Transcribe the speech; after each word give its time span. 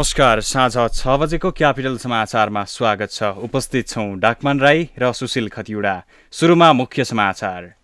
नमस्कार 0.00 0.40
साँझ 0.40 0.96
छ 0.96 1.16
बजेको 1.20 1.50
क्यापिटल 1.50 1.96
समाचारमा 1.98 2.62
स्वागत 2.64 3.10
छ। 3.12 3.22
उपस्थित 3.44 3.88
छौँ 3.88 4.16
डाकमान 4.16 4.60
राई 4.60 4.88
र 4.98 5.12
सुशील 5.12 5.48
खतिवडा। 5.48 5.92
सुरुमा 6.32 6.72
मुख्य 6.72 7.04
समाचार। 7.04 7.79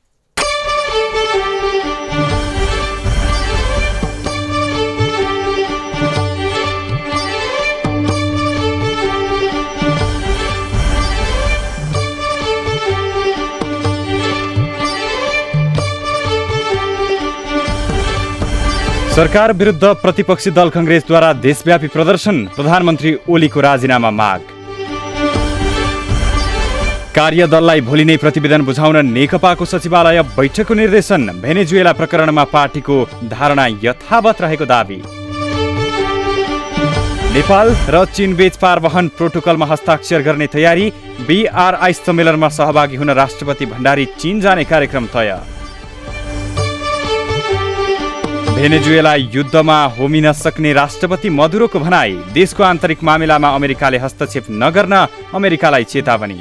सरकार 19.17 19.53
विरुद्ध 19.53 19.85
प्रतिपक्षी 20.01 20.51
दल 20.51 20.69
कङ्ग्रेसद्वारा 20.71 21.33
देशव्यापी 21.45 21.89
प्रदर्शन 21.89 22.37
प्रधानमन्त्री 22.57 23.13
ओलीको 23.29 23.61
राजीनामा 23.61 24.11
माग। 24.11 24.41
कार्यदललाई 27.17 27.81
भोलि 27.81 28.05
नै 28.05 28.17
प्रतिवेदन 28.17 28.63
बुझाउन 28.63 28.97
नेकपाको 29.07 29.65
सचिवालय 29.65 30.23
बैठकको 30.37 30.75
निर्देशन 30.75 31.27
भेनेजुएला 31.41 31.93
प्रकरणमा 31.93 32.45
पार्टीको 32.53 32.97
धारणा 33.33 33.67
यथावत 33.87 34.43
रहेको 34.43 34.67
दावी। 34.67 35.01
नेपाल 37.33 37.75
र 37.89 38.05
चीनबीच 38.13 38.57
पारवहन 38.59 39.09
प्रोटोकलमा 39.17 39.67
हस्ताक्षर 39.67 40.29
गर्ने 40.29 40.47
तयारी 40.53 40.93
बिआरआई 41.27 41.93
सम्मेलनमा 42.05 42.49
सहभागी 42.61 42.97
हुन 42.97 43.11
राष्ट्रपति 43.17 43.67
भण्डारी 43.67 44.05
चीन 44.21 44.41
जाने 44.41 44.65
कार्यक्रम 44.67 45.07
तय। 45.09 45.56
भेनेजुएला 48.57 49.15
युद्धमा 49.15 49.77
होमिन 49.95 50.33
सक्ने 50.33 50.73
राष्ट्रपति 50.73 51.31
मधुरोको 51.31 51.79
भनाई। 51.79 52.13
देशको 52.35 52.63
आन्तरिक 52.63 53.03
मामिलामा 53.05 53.49
अमेरिकाले 53.55 53.99
हस्तक्षेप 53.99 54.47
नगर्न 54.51 54.95
अमेरिकालाई 55.35 55.85
चेतावनी। 55.85 56.39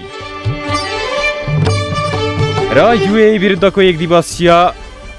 र 2.72 2.80
युए 3.02 3.38
विरुद्धको 3.38 3.81
एक 3.81 3.97
दिवसीय 3.97 4.49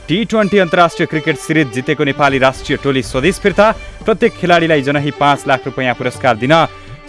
टी 0.08 0.24
ट्वेन्टी 0.24 0.58
अन्तर्राष्ट्रिय 0.58 1.06
क्रिकेट 1.06 1.36
सिरिज 1.36 1.72
जितेको 1.74 2.04
नेपाली 2.04 2.38
राष्ट्रिय 2.38 2.78
टोली 2.82 3.02
स्वदेश 3.02 3.38
फिर्ता 3.40 3.70
प्रत्येक 4.04 4.32
खेलाडीलाई 4.40 4.82
जनही 4.82 5.10
पाँच 5.20 5.44
लाख 5.48 5.66
रुपियाँ 5.66 5.94
पुरस्कार 5.94 6.36
दिन 6.36 6.54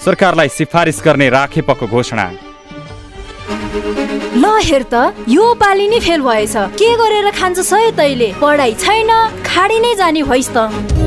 सरकारलाई 0.06 0.50
सिफारिस 0.50 1.02
गर्ने 1.06 1.30
राखेपको 1.30 1.88
घोषणा। 1.88 2.30
ल 3.48 4.46
हेर 4.64 4.84
त 4.94 4.96
यो 5.30 5.54
पालि 5.56 5.88
नै 5.88 6.00
फेल 6.00 6.22
भएछ। 6.22 6.56
के 6.80 6.90
गरेर 6.96 7.32
खान्छ 7.40 7.60
सय 7.60 7.92
तैले? 7.98 8.30
पढाइ 8.42 8.74
छैन 8.76 9.12
खाडी 9.46 9.80
नै 9.80 9.96
जाने 9.96 10.24
भइस् 10.24 10.54
त। 10.58 11.07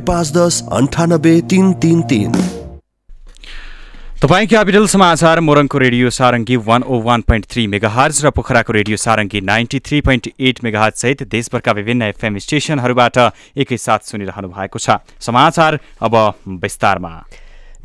पाँच 0.01 0.31
दस 0.33 0.63
अन्ठानब्बे 0.71 1.39
तिन 1.49 1.73
तपाईँ 4.21 4.47
क्यापिटल 4.47 4.85
समाचार 4.87 5.39
मोरङको 5.39 5.77
radio 5.77 6.09
Sarangi 6.09 6.55
one 6.65 6.83
O 6.83 6.99
one 7.01 7.21
point 7.25 7.45
three 7.51 7.65
megahertz 7.67 8.25
र 8.25 8.29
पोखराको 8.29 8.73
radio 8.73 8.97
Sarangi 8.97 9.41
ninety 9.41 9.79
three 9.79 10.01
point 10.01 10.27
eight 10.39 10.63
megahertz 10.63 10.95
सहित 10.95 11.23
देशभरका 11.31 11.71
विभिन्न 11.71 12.01
एफएम 12.13 12.37
स्टेसनहरूबाट 12.37 13.17
एकैसाथ 13.57 14.01
सुनिरहनु 14.05 14.47
भएको 14.49 14.79
छ। 14.79 15.01
समाचार 15.19 15.79
अब 16.01 16.15
विस्तारमा। 16.61 17.13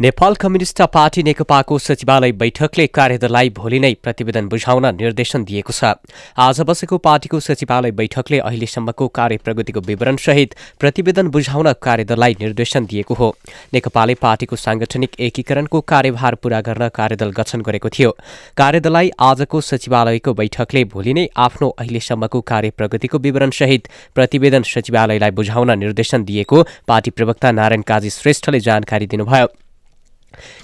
नेपाल 0.00 0.34
कम्युनिष्ट 0.34 0.80
पार्टी 0.94 1.22
नेकपाको 1.22 1.76
सचिवालय 1.78 2.32
बैठकले 2.32 2.86
कार्यदललाई 2.88 3.50
भोलि 3.50 3.78
नै 3.80 3.92
प्रतिवेदन 4.02 4.48
बुझाउन 4.48 4.86
निर्देशन 4.96 5.44
दिएको 5.44 5.72
छ। 5.72 5.92
आज 6.38 6.60
बसेको 6.60 6.98
पार्टीको 6.98 7.40
सचिवालय 7.40 7.90
बैठकले 7.92 8.38
अहिलेसम्मको 8.40 9.08
कार्य 9.08 9.36
प्रगतिको 9.44 9.80
विवरणसहित 9.80 10.54
प्रतिवेदन 10.80 11.28
बुझाउन 11.30 11.72
कार्यदललाई 11.80 12.36
निर्देशन 12.40 12.86
दिएको 12.86 13.14
हो। 13.14 13.32
नेकपाले 13.74 14.14
पार्टीको 14.20 14.56
साङ्गठनिक 14.58 15.20
एकीकरणको 15.22 15.80
कार्यभार 15.88 16.34
पूरा 16.36 16.60
गर्न 16.60 16.88
कार्यदल 16.94 17.30
गठन 17.32 17.60
गरेको 17.62 17.88
थियो। 17.88 18.12
कार्यदललाई 18.56 19.10
आजको 19.22 19.60
सचिवालयको 19.62 20.34
बैठकले 20.36 20.84
भोलि 20.92 21.12
नै 21.14 21.28
आफ्नो 21.40 21.74
अहिलेसम्मको 21.80 22.40
कार्य 22.46 22.70
प्रगतिको 22.76 23.18
विवरणसहित 23.24 23.88
प्रतिवेदन 24.14 24.72
सचिवालयलाई 24.76 25.30
बुझाउन 25.32 25.78
निर्देशन 25.78 26.24
दिएको 26.24 26.66
पार्टी 26.86 27.10
प्रवक्ता 27.12 27.52
नारायण 27.54 27.82
काजी 27.88 28.10
श्रेष्ठले 28.12 28.60
जानकारी 28.60 29.06
दिनुभयो। 29.06 29.56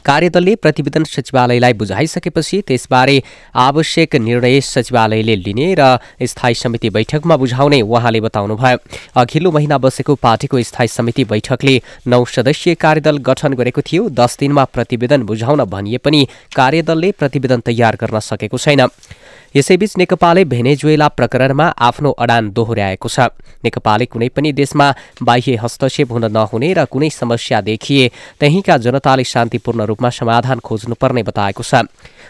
कार्यदलले 0.05 0.55
प्रतिवेदन 0.57 1.05
सचिवालयलाई 1.05 1.73
बुझाइसकेपछि 1.73 2.61
त्यसबारे 2.69 3.17
आवश्यक 3.55 4.17
निर्णय 4.17 4.61
सचिवालयले 4.63 5.37
लिने 5.37 5.75
र 5.79 5.99
स्थायी 6.23 6.55
समिति 6.55 6.91
बैठकमा 6.91 7.37
बुझाउने 7.37 7.81
उहाँले 7.83 8.21
बताउनुभयो। 8.21 8.79
अघिल्लो 9.17 9.51
महिना 9.51 9.79
बसेको 9.79 10.15
पार्टीको 10.23 10.63
स्थायी 10.63 10.89
समिति 10.89 11.25
बैठकले 11.25 11.81
नौ 12.07 12.25
सदस्यीय 12.27 12.75
कार्यदल 12.75 13.19
गठन 13.19 13.55
गरेको 13.55 13.81
थियो। 13.83 14.09
दस 14.11 14.37
दिनमा 14.41 14.65
प्रतिवेदन 14.65 15.23
बुझाउन 15.23 15.65
भनिए 15.65 15.99
पनि 15.99 16.27
कार्यदलले 16.57 17.13
प्रतिवेदन 17.13 17.61
तयार 17.61 17.97
गर्न 17.97 18.21
सकेको 18.21 18.59
छैन। 18.59 18.87
यसैबीच 19.57 19.97
नेकपाले 19.99 20.45
भेनेजुएला 20.45 21.09
प्रकरणमा 21.09 21.67
आफ्नो 21.79 22.11
अडान 22.19 22.51
दोहोर्याएको 22.51 23.09
छ। 23.09 23.29
नेकपाले 23.65 24.05
कुनै 24.07 24.29
पनि 24.29 24.53
देशमा 24.53 24.87
बाह्य 25.23 25.57
हस्तक्षेप 25.63 26.13
हुन 26.13 26.25
नहुने 26.33 26.73
र 26.73 26.85
कुनै 26.85 27.11
समस्या 27.13 27.61
देखिए 27.63 28.09
त्यहीँका 28.41 28.77
जनताले 28.79 29.25
शान्तिपूर्ण 29.25 29.85
रूपमा 29.85 30.11
समाधान 30.11 30.59
खोज्नुपर्ने 30.61 31.23
बताएको 31.23 31.63
छ। 31.63 31.85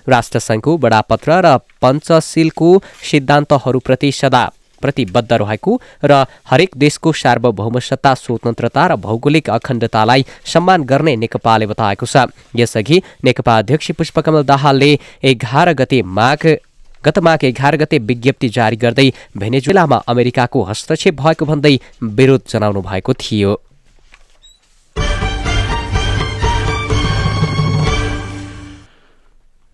राष्ट्रसङ्घको 0.08 0.76
बडापत्र 0.78 1.30
र 1.44 1.56
पञ्चशीलको 1.78 2.70
सिद्धान्तहरूप्रति 3.10 4.10
सदा 4.12 4.42
प्रतिबद्ध 4.82 5.32
रहेको 5.32 5.72
र 6.02 6.12
हरेक 6.50 6.70
देशको 6.76 7.12
सार्वभौमसत्ता 7.14 8.14
स्वतन्त्रता 8.16 8.86
र 8.86 8.96
भौगोलिक 8.98 9.50
अखण्डतालाई 9.50 10.24
सम्मान 10.44 10.82
गर्ने 10.82 11.14
नेकपाले 11.16 11.66
बताएको 11.70 12.06
छ। 12.06 12.26
यसअघि 12.56 12.98
नेकपा 13.24 13.58
अध्यक्ष 13.58 13.90
पुष्पकमल 13.94 14.42
दाहालले 14.42 14.90
एघार 15.22 15.72
गते 15.78 16.02
माघ 16.02 16.42
गत 17.04 17.18
माघ 17.18 17.42
एघार 17.44 17.76
गते 17.76 17.98
विज्ञप्ति 18.10 18.48
जारी 18.48 18.76
गर्दै 18.76 19.08
भेनेजुएलामा 19.38 19.96
अमेरिकाको 20.08 20.62
हस्तक्षेप 20.70 21.20
भएको 21.20 21.44
भन्दै 21.46 21.76
विरोध 22.14 22.42
जनाउनु 22.48 22.82
भएको 22.82 23.12
थियो। 23.20 23.60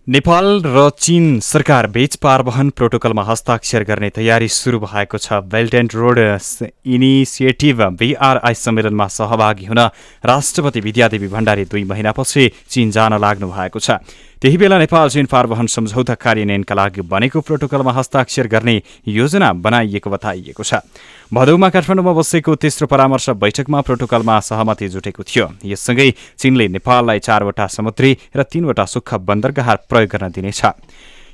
नेपाल 0.07 0.45
र 0.65 0.89
चीन 0.97 1.25
सरकार 1.39 1.87
बीच 1.87 2.15
पारवहन 2.17 2.69
प्रोटोकलमा 2.73 3.23
हस्ताक्षर 3.23 3.83
गर्ने 3.83 4.09
तयारी 4.09 4.47
सुरु 4.49 4.79
भएको 4.79 5.17
छ। 5.17 5.37
Belt 5.45 5.73
and 5.75 5.91
road 5.93 6.17
initiative 6.17 7.81
BRI 7.99 8.53
सम्मेलनमा 8.55 9.07
सहभागी 9.07 9.65
हुन 9.65 9.79
राष्ट्रपति 10.25 10.79
विद्यादेवी 10.81 11.27
भण्डारी 11.27 11.65
दुई 11.69 11.83
महिनापछि 11.85 12.51
चीन 12.69 12.91
जान 12.91 13.21
लाग्नु 13.21 13.51
भएको 13.53 13.79
छ। 13.79 14.01
त्यही 14.41 14.57
बेला 14.57 14.77
नेपाल 14.79 15.09
चीन 15.09 15.25
पारवहन 15.27 15.67
सम्झौता 15.67 16.13
कार्यान्वयनका 16.15 16.75
लागि 16.75 17.01
बनेको 17.03 17.39
प्रोटोकलमा 17.43 17.91
हस्ताक्षर 17.91 18.47
गर्ने 18.47 18.75
योजना 19.03 19.51
बनाइएको 19.59 20.09
बताइएको 20.09 20.63
छ। 20.63 20.79
भदौमा 21.27 21.69
काठमाडौँमा 21.69 22.13
बसेको 22.15 22.55
तेस्रो 22.55 22.87
परामर्श 22.87 23.29
बैठकमा 23.35 23.81
प्रोटोकलमा 23.83 24.39
सहमति 24.39 24.87
जुटेको 24.87 25.23
थियो। 25.27 25.45
यससँगै 25.67 26.09
चीनले 26.39 26.67
नेपाललाई 26.71 27.19
चारवटा 27.19 27.67
समुद्री 27.67 28.11
र 28.31 28.43
तीनवटा 28.47 28.85
सुक्खा 28.87 29.17
बन्दरगाह 29.27 29.75
प्रयोग 29.91 30.07
गर्न 30.07 30.31
दिनेछ। 30.31 30.61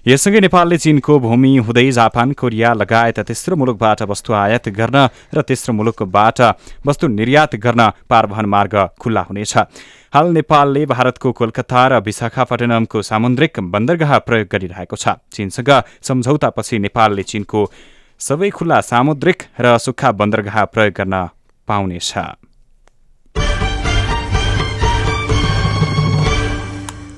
यससँगै 0.05 0.39
नेपालले 0.39 0.77
चीनको 0.77 1.13
भूमि 1.19 1.51
हुँदै 1.65 1.89
जापान 1.97 2.37
कोरिया 2.37 2.73
लगायत 2.77 3.19
तेस्रो 3.25 3.55
मुलुकबाट 3.57 4.01
वस्तु 4.05 4.33
आयात 4.37 4.69
गर्न 4.69 5.09
र 5.33 5.41
तेस्रो 5.41 5.73
मुलुकबाट 5.73 6.39
वस्तु 6.85 7.07
निर्यात 7.09 7.55
गर्न 7.57 7.81
पारवहन 8.05 8.45
मार्ग 8.45 8.75
खुल्ला 9.01 9.21
हुनेछ। 9.25 9.53
हाल 10.13 10.25
नेपालले 10.37 10.85
भारतको 10.85 11.31
कोलकाता 11.33 11.81
र 11.89 11.93
विशाखापट्टनमको 12.05 13.01
सामुद्रिक 13.01 13.59
बन्दरगाह 13.73 14.17
प्रयोग 14.29 14.47
गरिरहेको 14.53 14.95
छ। 14.95 15.17
चीनसँग 15.33 15.71
सम्झौतापछि 16.05 16.75
नेपालले 16.85 17.23
चीनको 17.25 17.59
सबै 18.21 18.49
खुल्ला 18.53 18.81
सामुद्रिक 18.85 19.39
र 19.57 19.77
सुक्खा 19.81 20.11
बन्दरगाह 20.21 20.57
प्रयोग 20.69 20.93
गर्न 20.93 21.15
पाउनेछ। 21.67 22.13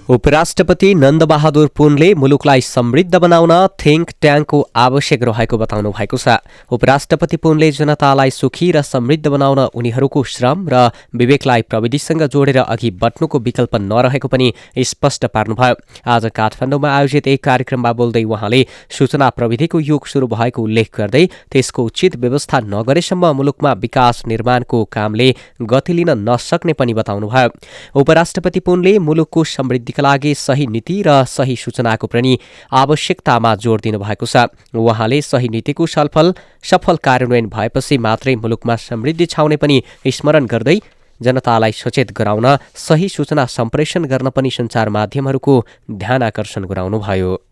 उपराष्ट्रपति 0.09 0.93
नन्दबहादुर 0.95 1.67
पुनले 1.75 2.13
मुलुकलाई 2.15 2.61
समृद्ध 2.63 3.15
बनाउन 3.15 3.51
थिङ्क 3.77 4.11
ट्याङ्कको 4.21 4.59
आवश्यक 4.75 5.23
रहेको 5.23 5.57
बताउनु 5.57 5.91
भएको 5.91 6.17
छ। 6.17 6.35
उपराष्ट्रपति 6.71 7.37
पुनले 7.37 7.71
जनतालाई 7.71 8.29
सुखी 8.31 8.71
र 8.71 8.81
समृद्ध 8.83 9.27
बनाउन 9.27 9.59
उनीहरूको 9.75 10.23
श्रम 10.25 10.63
र 10.69 10.91
विवेकलाई 11.13 11.61
प्रविधिसँग 11.61 12.23
जोडेर 12.25 12.57
अघि 12.59 12.91
बढ्नुको 12.93 13.39
विकल्प 13.39 13.75
नरहेको 13.75 14.27
पनि 14.27 14.53
स्पष्ट 14.79 15.25
पार्नुभयो। 15.25 15.75
आज 16.07 16.25
काठमाडौँमा 16.31 16.89
आयोजित 16.89 17.27
एक 17.27 17.43
कार्यक्रममा 17.43 17.91
बोल्दै 17.93 18.23
उहाँले 18.23 18.65
सूचना 18.89 19.29
प्रविधिको 19.35 19.79
युग 19.81 20.07
सुरु 20.07 20.27
भएको 20.27 20.63
उल्लेख 20.63 20.89
गर्दै 20.97 21.25
त्यसको 21.51 21.83
उचित 21.83 22.15
व्यवस्था 22.15 22.59
नगरेसम्म 22.65 23.33
मुलुकमा 23.35 23.73
विकास 23.83 24.23
निर्माणको 24.27 24.83
कामले 24.87 25.29
गति 25.67 25.93
लिन 25.93 26.15
नसक्ने 26.23 26.73
पनि 26.79 26.93
बताउनुभयो। 26.93 27.99
उपराष्ट्रपति 27.99 28.59
पुनले 28.63 28.97
मुलुकको 29.01 29.43
समृद्धि 29.57 29.95
का 29.97 30.03
लागि 30.03 30.33
सही 30.37 30.67
नीति 30.67 31.01
र 31.07 31.23
सही 31.25 31.55
सूचनाको 31.57 32.07
पनि 32.07 32.37
आवश्यकतामा 32.71 33.55
जोड 33.57 33.81
दिनुभएको 33.81 34.25
छ। 34.25 34.45
उहाँले 34.77 35.21
सही 35.23 35.49
नीतिको 35.49 35.85
सफल 35.87 36.33
सफल 36.63 36.95
कार्यान्वयन 37.01 37.47
भएपछि 37.49 37.97
मात्रै 37.97 38.35
मुलुकमा 38.37 38.75
समृद्धि 38.77 39.25
छाउने 39.25 39.57
पनि 39.57 39.81
स्मरण 40.07 40.45
गर्दै 40.45 40.77
जनतालाई 41.21 41.71
सचेत 41.73 42.11
गराउन 42.13 42.45
सही 42.77 43.09
सूचना 43.09 43.45
सम्प्रेषण 43.49 44.05
गर्न 44.05 44.29
पनि 44.29 44.49
सञ्चार 44.51 44.89
माध्यमहरूको 44.89 45.53
ध्यान 45.91 46.23
आकर्षण 46.23 46.65
गराउनुभयो। 46.65 47.46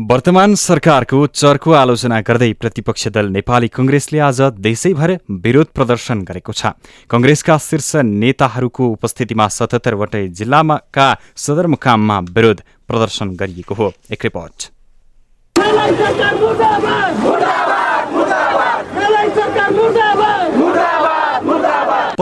वर्तमान 0.00 0.54
सरकारको 0.54 1.18
चर्को 1.36 1.72
आलोचना 1.72 2.20
गर्दै 2.20 2.52
प्रतिपक्ष 2.52 3.08
दल 3.08 3.26
नेपाली 3.28 3.68
कङ्ग्रेसले 3.68 4.18
आज 4.18 4.40
देशैभर 4.58 5.10
विरोध 5.44 5.68
प्रदर्शन 5.68 6.22
गरेको 6.24 6.52
छ। 6.52 6.72
कङ्ग्रेसका 7.10 7.56
शीर्ष 7.60 7.90
नेताहरूको 8.00 8.88
उपस्थितिमा 8.88 9.48
सतहत्तरवटै 9.48 10.24
जिल्लाका 10.32 11.06
सदरमुकाममा 11.36 12.18
विरोध 12.32 12.60
प्रदर्शन 12.88 13.36
गरिएको 13.36 13.74
हो। 13.74 13.92
एक 14.10 14.24
रिपोर्ट। 14.24 14.58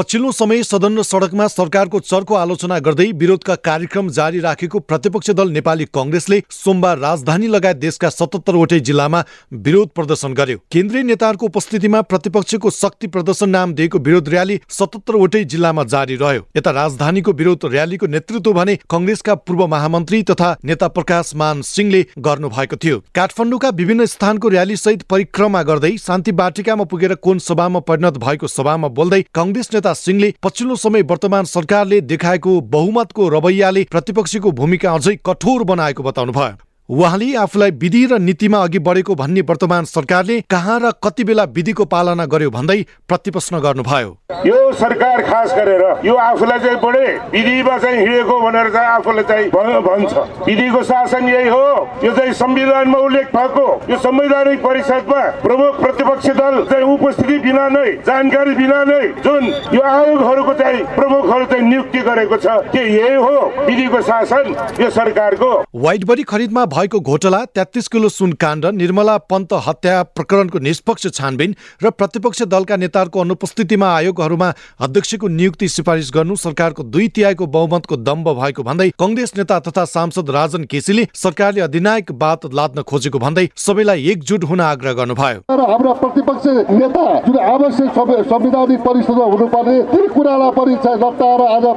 पछिल्लो 0.00 0.30
समय 0.32 0.62
सदन 0.62 0.96
र 0.98 1.02
सडकमा 1.02 1.46
सरकारको 1.46 1.98
चर्को 2.00 2.34
आलोचना 2.34 2.78
गर्दै 2.80 3.06
विरोधका 3.12 3.54
कार्यक्रम 3.60 4.08
जारी 4.10 4.38
राखेको 4.40 4.78
प्रतिपक्ष 4.80 5.30
दल 5.30 5.50
नेपाली 5.52 5.84
कङ्ग्रेसले 5.94 6.40
सोमबार 6.50 6.98
राजधानी 6.98 7.46
लगायत 7.46 7.76
देशका 7.76 8.08
सतहत्तरवटै 8.10 8.78
जिल्लामा 8.80 9.20
विरोध 9.66 9.88
प्रदर्शन 9.90 10.32
गर्यो। 10.34 10.58
केन्द्रीय 10.72 11.02
नेताहरूको 11.02 11.46
उपस्थितिमा 11.46 12.00
प्रतिपक्षको 12.04 12.70
शक्ति 12.72 13.06
प्रदर्शन 13.08 13.50
नाम 13.50 13.74
दिएको 13.74 13.98
विरोध 14.00 14.28
र्याली 14.28 14.56
सतहत्तरवटै 14.70 15.44
जिल्लामा 15.46 15.84
जारी 15.86 16.16
रह्यो। 16.16 16.46
यता 16.56 16.70
राजधानीको 16.70 17.32
विरोध 17.34 17.64
र्यालीको 17.66 18.06
नेतृत्व 18.06 18.52
भने 18.52 18.78
कङ्ग्रेसका 18.90 19.34
पूर्व 19.42 19.66
महामन्त्री 19.66 20.22
तथा 20.32 20.50
नेता 20.64 20.88
प्रकाश 20.90 21.34
मान 21.36 21.62
सिंहले 21.64 22.02
गर्नुभएको 22.20 22.76
थियो। 22.76 23.02
काठमाडौँका 23.14 23.74
विभिन्न 23.74 24.06
स्थानको 24.06 24.48
र्याली 24.48 24.76
सहित 24.78 25.02
परिक्रमा 25.10 25.62
गर्दै 25.68 25.92
शान्ति 25.98 26.32
बाटिकामा 26.40 26.88
पुगेर 26.88 27.14
कोन 27.20 27.38
सभामा 27.50 27.86
परिणत 27.86 28.18
भएको 28.26 28.54
सभामा 28.56 28.94
बोल्दै 28.96 29.22
कङ्ग्रेस 29.34 29.72
नेता 29.74 29.88
सिंहले 29.94 30.32
पछिल्लो 30.42 30.76
समय 30.76 31.02
वर्तमान 31.02 31.44
सरकारले 31.44 32.00
देखाएको 32.00 32.60
बहुमतको 32.70 33.28
रवैयाले 33.28 33.84
प्रतिपक्षको 33.90 34.52
भूमिका 34.52 34.92
अझै 34.92 35.16
कठोर 35.26 35.64
बनाएको 35.64 36.02
बताउनु 36.02 36.32
भयो 36.32 36.69
उहाँले 36.90 37.34
आफूलाई 37.36 37.70
विधि 37.70 38.04
र 38.10 38.18
नीतिमा 38.18 38.58
अघि 38.58 38.78
बढेको 38.78 39.14
भन्ने 39.14 39.40
वर्तमान 39.40 39.84
सरकारले 39.86 40.40
कहाँ 40.50 40.78
र 40.80 40.90
कति 40.98 41.24
बेला 41.24 41.42
विधिको 41.48 41.84
पालना 41.86 42.24
गर्यो 42.26 42.50
भन्दै 42.50 42.82
प्रतिप्रश्न 43.08 43.58
गर्नुभयो। 43.58 44.08
यो 44.46 44.72
सरकार 44.74 45.22
खास 45.22 45.52
गरेर 45.54 45.84
यो 46.06 46.14
आफूलाई 46.16 46.58
चाहिँ 46.58 46.78
बढे 46.82 47.06
विधिमा 47.30 47.76
चाहिँ 47.78 47.98
हिँडेको 47.98 48.40
भनेर 48.40 48.70
चाहिँ 48.72 48.88
आफूले 48.88 49.22
चाहिँ 49.22 49.50
भन्छ। 49.50 50.12
विधिको 50.48 50.82
शासन 50.82 51.28
यही 51.28 51.48
हो। 51.48 51.62
यो 52.04 52.12
चाहिँ 52.16 52.32
संविधानमा 52.32 52.98
उल्लेख 52.98 53.26
भएको। 53.36 53.66
यो 53.90 53.98
संवैधानिक 54.00 54.58
परिषदमा 54.60 55.20
प्रमुख 55.46 55.80
प्रतिपक्ष 55.80 56.26
दल 56.40 56.58
चाहिँ 56.70 56.84
उपस्थिति 56.94 57.38
बिना 57.38 57.68
नै 57.68 57.86
जानकारी 58.02 58.54
बिना 58.56 58.82
नै 58.90 59.00
जुन 59.22 59.46
यो 59.74 59.82
आयोगहरूको 59.84 60.54
चाहिँ 60.54 60.82
प्रमुखहरू 60.98 61.44
चाहिँ 61.46 61.68
नियुक्ति 61.68 62.02
गरेको 62.10 62.36
छ 62.36 62.58
के 62.74 62.84
यही 62.88 63.14
हो 63.14 63.46
विधिको 63.62 64.02
शासन 64.02 64.54
यो 64.80 64.90
सरकारको। 64.90 65.54
वाइट 65.86 66.04
बडी 66.04 66.22
खरिदमा 66.26 66.64
भएको 66.80 66.98
घोटाला 67.02 67.44
तेत्तिस 67.54 67.88
किलो 67.88 68.08
सुन 68.10 68.32
काण्ड 68.40 68.66
निर्मला 68.74 69.16
पन्त 69.30 69.52
हत्या 69.66 70.02
प्रकरणको 70.16 70.58
निष्पक्ष 70.60 71.06
छानबिन 71.14 71.54
र 71.82 71.90
प्रतिपक्ष 71.92 72.42
दलका 72.50 72.76
नेताहरूको 72.76 73.20
अनुपस्थितिमा 73.20 73.88
आयोगहरूमा 73.94 74.48
अध्यक्षको 74.80 75.28
नियुक्ति 75.30 75.68
सिफारिस 75.70 76.10
गर्नु 76.14 76.36
सरकारको 76.38 76.82
दुई 76.90 77.08
तिहाईको 77.16 77.46
बहुमतको 77.48 77.96
दम्ब 77.98 78.28
भएको 78.34 78.62
भन्दै 78.62 78.88
कङ्ग्रेस 78.98 79.32
नेता 79.36 79.58
तथा 79.60 79.84
सांसद 79.86 80.30
राजन 80.30 80.64
केसीले 80.70 81.04
सरकारले 81.14 81.60
अधिनायक 81.60 82.12
बात 82.18 82.46
लाद्न 82.54 82.82
खोजेको 82.84 83.18
भन्दै 83.18 83.46
सबैलाई 83.58 84.08
एकजुट 84.12 84.44
हुन 84.44 84.60
आग्रह 84.62 84.92
गर्नुभयो। 85.00 85.92
प्रतिपक्ष 86.00 86.46
नेता 86.72 87.04
जुन 87.26 87.38
आवश्यक 87.44 88.00
संविधानिक 88.30 88.80
परिषदमा 88.80 89.26
हुनुपर्ने 89.26 89.76
ती 89.92 90.00
कुरालाई 90.14 90.50
पनि 90.56 90.74
आज 90.80 91.68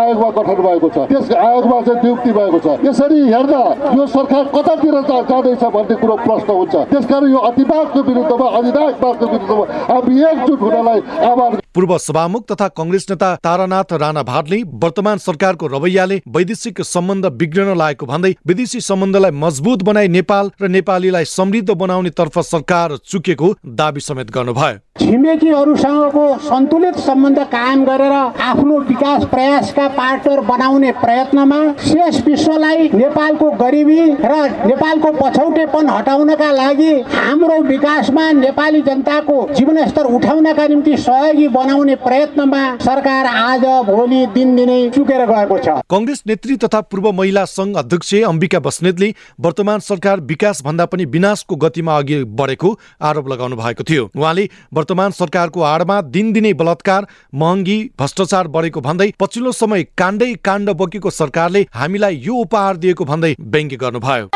आयोगमा 0.00 0.30
गठन 0.38 0.62
भएको 0.66 0.88
छ। 0.90 1.06
त्यस 1.08 1.30
आयोगमा 1.38 1.80
चाहिँ 1.86 2.02
नियुक्ति 2.02 2.32
भएको 2.32 2.58
छ। 2.58 2.76
यसरी 2.88 3.20
हेर्दा 3.28 3.62
यो 3.94 4.06
सरकार 4.08 4.44
कतातिर 4.54 4.96
जाँदैछ 5.08 5.64
भन्ने 5.74 5.96
कुरो 6.00 6.16
प्रश्न 6.18 6.50
हुन्छ। 6.52 6.74
त्यसकारण 6.90 7.30
यो 7.30 7.38
अतिवादको 7.48 8.02
विरुद्धमा 8.08 8.48
अधिनायकवादको 8.58 9.26
विरुद्धमा 9.28 9.64
हामी 9.88 10.22
एकजुट 10.30 10.60
हुनलाई 10.60 11.00
आभार 11.30 11.56
पूर्व 11.74 11.96
सभामुख 12.00 12.44
तथा 12.50 12.68
कङ्ग्रेस 12.78 13.06
नेता 13.10 13.34
तारानाथ 13.44 13.92
राणा 14.00 14.22
भाटले 14.24 14.62
वर्तमान 14.82 15.18
सरकारको 15.20 15.66
रवैयाले 15.68 16.20
वैदेशिक 16.36 16.80
सम्बन्ध 16.86 17.26
बिग्रन 17.38 17.76
लागेको 17.78 18.06
भन्दै 18.06 18.34
विदेशी 18.46 18.80
सम्बन्धलाई 18.82 19.30
मजबुत 19.38 19.82
बनाई 19.84 20.08
नेपाल 20.16 20.50
र 20.62 20.68
नेपालीलाई 20.70 21.24
समृद्ध 21.28 21.70
बनाउने 21.72 22.10
तर्फ 22.18 22.38
सरकार 22.46 22.96
चुकेको 23.04 23.54
दावी 23.78 24.00
समेत 24.00 24.30
गर्नुभयो। 24.30 24.78
छिमेकीहरूसँगको 25.00 26.24
सन्तुलित 26.44 26.96
सम्बन्ध 27.00 27.38
कायम 27.50 27.84
गरेर 27.84 28.12
आफ्नो 28.12 28.78
विकास 28.88 29.24
प्रयासका 29.30 29.86
पार्टनर 29.98 30.40
बनाउने 30.48 30.90
प्रयत्नमा 30.98 31.60
शेष 31.82 32.20
विश्वलाई 32.26 32.88
नेपालको 32.94 33.50
गरिबी 33.60 33.97
र 34.24 34.34
नेपालको 34.66 35.12
पछौटेपन 35.14 35.88
हटाउनका 35.88 36.50
लागि 36.52 36.92
हाम्रो 37.14 37.56
विकासमा 37.64 38.30
नेपाली 38.34 38.80
जनताको 38.82 39.36
जीवनस्तर 39.54 40.06
उठाउनका 40.16 40.66
निम्ति 40.68 40.96
सहयोगी 40.98 41.48
बनाउने 41.50 41.94
प्रयत्नमा 41.98 42.62
सरकार 42.78 43.26
आज 43.28 43.64
भोलि 43.86 44.24
दिनदिनै 44.34 44.78
चुकेर 44.90 45.24
गएको 45.26 45.58
छ। 45.58 45.76
कङ्ग्रेस 45.90 46.22
नेत्री 46.26 46.56
तथा 46.58 46.80
पूर्व 46.88 47.10
महिला 47.12 47.44
संघ 47.46 47.76
अध्यक्ष 47.78 48.14
अम्बिका 48.24 48.60
बस्नेतले 48.60 49.12
वर्तमान 49.40 49.80
सरकार 49.82 50.20
विकास 50.28 50.62
भन्दा 50.64 50.86
पनि 50.86 51.04
विनाशको 51.08 51.56
गतिमा 51.58 51.96
अघि 51.98 52.22
बढेको 52.38 52.74
आरोप 53.02 53.28
लगाउनु 53.28 53.56
भएको 53.56 53.84
थियो। 53.84 54.08
उहाँले 54.16 54.48
वर्तमान 54.74 55.10
सरकारको 55.12 55.62
आडमा 55.64 56.00
दिनदिनै 56.10 56.52
बलात्कार 56.54 57.06
महँगी 57.34 57.78
भ्रष्टाचार 57.98 58.48
बढेको 58.48 58.80
भन्दै 58.80 59.10
पछिल्लो 59.20 59.52
समय 59.54 59.82
काण्डै 59.98 60.32
काण्ड 60.44 60.70
बोकेको 60.78 61.10
सरकारले 61.12 61.66
हामीलाई 61.74 62.16
यो 62.24 62.34
उपहार 62.38 62.76
दिएको 62.78 63.04
भन्दै 63.04 63.34
व्यङ्ग्य 63.40 63.76
गर्नुभयो। 63.80 64.26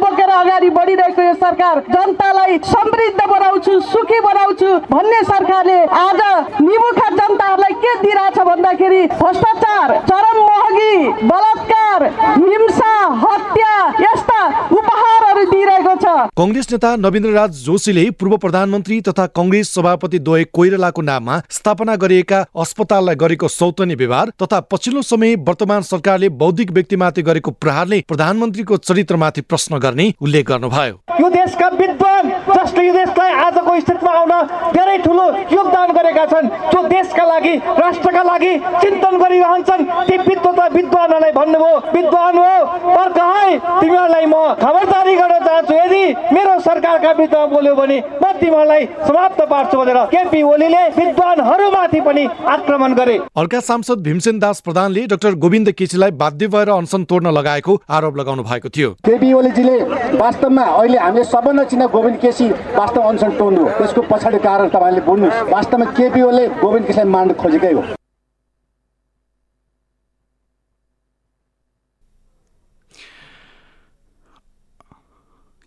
बोकेर 0.00 0.30
अगाडि 0.30 0.68
बढिरहेको 0.70 1.22
यो 1.22 1.34
सरकार 1.34 1.78
जनतालाई 1.90 2.58
समृद्ध 2.64 3.20
बनाउँछु 3.22 3.72
सुखी 3.90 4.20
बनाउँछु 4.20 4.68
भन्ने 4.90 5.20
सरकारले 5.24 5.78
आज 5.98 6.20
निमुखा 6.60 7.08
जनताहरूलाई 7.10 7.69
के 7.80 7.94
दिइरहेछ 8.00 8.38
भन्दाखेरि 8.46 9.06
भ्रष्टाचार 9.14 9.96
चरम 10.02 10.38
महँगी 10.42 11.26
बलात्कार 11.26 12.04
हिंसा 12.36 12.92
हत्या 13.22 13.74
यस्ता 14.00 14.40
उपहारहरू 14.72 15.44
दिइरहेको 15.50 15.94
छ 15.96 16.14
कङ्ग्रेस 16.36 16.70
नेता 16.72 16.94
नवीन्द्र 16.98 17.30
राज 17.32 17.62
जोशीले 17.64 18.04
पूर्व 18.14 18.36
प्रधानमन्त्री 18.38 19.00
तथा 19.02 19.26
कङ्ग्रेस 19.34 19.72
सभापति 19.74 20.18
द्वय 20.20 20.44
कोइरालाको 20.52 21.02
नाममा 21.04 21.40
स्थापना 21.50 21.96
गरिएका 22.02 22.40
अस्पताललाई 22.60 23.16
गरेको 23.18 23.48
सौतनी 23.50 23.94
व्यवहार 23.96 24.32
तथा 24.42 24.60
पछिल्लो 24.70 25.02
समय 25.04 25.34
वर्तमान 25.48 25.82
सरकारले 25.84 26.28
बौद्धिक 26.40 26.70
व्यक्तिमाथि 26.72 27.22
गरेको 27.24 27.50
प्रहारले 27.60 28.02
प्रधानमन्त्रीको 28.08 28.76
चरित्रमाथि 28.82 29.40
प्रश्न 29.44 29.78
गर्ने 29.80 30.12
उल्लेख 30.20 30.48
गर्नुभयो 30.48 31.00
यो 31.20 31.28
देशका 31.30 31.68
विद्वान 31.76 32.30
जसले 32.50 32.86
यो 32.86 32.92
देशलाई 32.94 33.32
आजको 33.40 33.78
स्थितिमा 33.80 34.12
आउन 34.14 34.32
धेरै 34.72 34.96
ठुलो 35.00 35.26
योगदान 35.52 35.92
गरेका 35.94 36.24
छन् 36.28 36.48
जो 36.70 36.82
देशका 36.88 37.24
लागि 37.26 37.54
राष्ट्रका 37.78 38.22
लागि 38.22 38.52
चिन्तन 38.82 39.16
गरिरहन्छन्। 39.18 39.84
ती 40.08 40.16
विद्वता 40.18 40.66
विद्वानहरूलाई 40.68 41.32
भन्नुभयो 41.32 41.76
विद्वान 41.94 42.38
हो 42.38 42.48
तर 42.86 43.08
कहाँ 43.12 43.80
तिमीहरूलाई 43.80 44.26
म 44.26 44.34
खबरदारी 44.60 45.14
गर्न 45.16 45.38
चाहन्छु। 45.46 45.74
यदि 45.74 46.02
मेरो 46.34 46.58
सरकारका 46.60 47.10
विरुद्धमा 47.12 47.46
बोल्यो 47.46 47.74
भने 47.74 47.98
म 48.22 48.32
तिमीहरूलाई 48.40 48.86
समाप्त 49.06 49.40
पार्छु 49.50 49.78
भनेर 49.78 49.98
केपी 50.10 50.42
ओलीले 50.42 50.82
विद्वानहरूमाथि 50.96 52.00
पनि 52.00 52.24
आक्रमण 52.48 52.94
गरे। 52.94 53.16
अर्का 53.36 53.60
सांसद 53.60 54.02
भीमसेन 54.02 54.38
दास 54.38 54.60
प्रधानले 54.60 55.06
डाक्टर 55.06 55.34
गोविन्द 55.36 55.70
केसीलाई 55.72 56.10
बाध्य 56.20 56.46
भएर 56.48 56.68
अनसन 56.70 57.04
तोड्न 57.04 57.30
लगाएको 57.30 57.80
आरोप 57.90 58.16
लगाउनु 58.16 58.42
भएको 58.42 58.68
थियो। 58.68 58.90
केपी 59.04 59.32
ओलीजीले 59.32 59.76
वास्तवमा 60.16 60.62
अहिले 60.62 60.98
हामीले 60.98 61.24
सबभन्दा 61.24 61.64
चिना 61.64 61.86
गोविन्द 61.94 62.18
केसी 62.20 62.48
वास्तव 62.76 63.00
अनसन 63.02 63.30
हो। 63.40 63.68
त्यसको 63.78 64.02
पछाडि 64.10 64.38
कारण 64.38 64.68
तपाईँले 64.68 65.00
बुझ्नुहोस्। 65.00 65.50
वास्तवमा 65.52 65.84
केपी 65.92 66.20
ओले 66.22 66.46
गोविन्द 66.60 66.86
केसीलाई 66.86 67.08
मार्न 67.10 67.32
खोजेकै 67.40 67.59
हो 67.64 67.82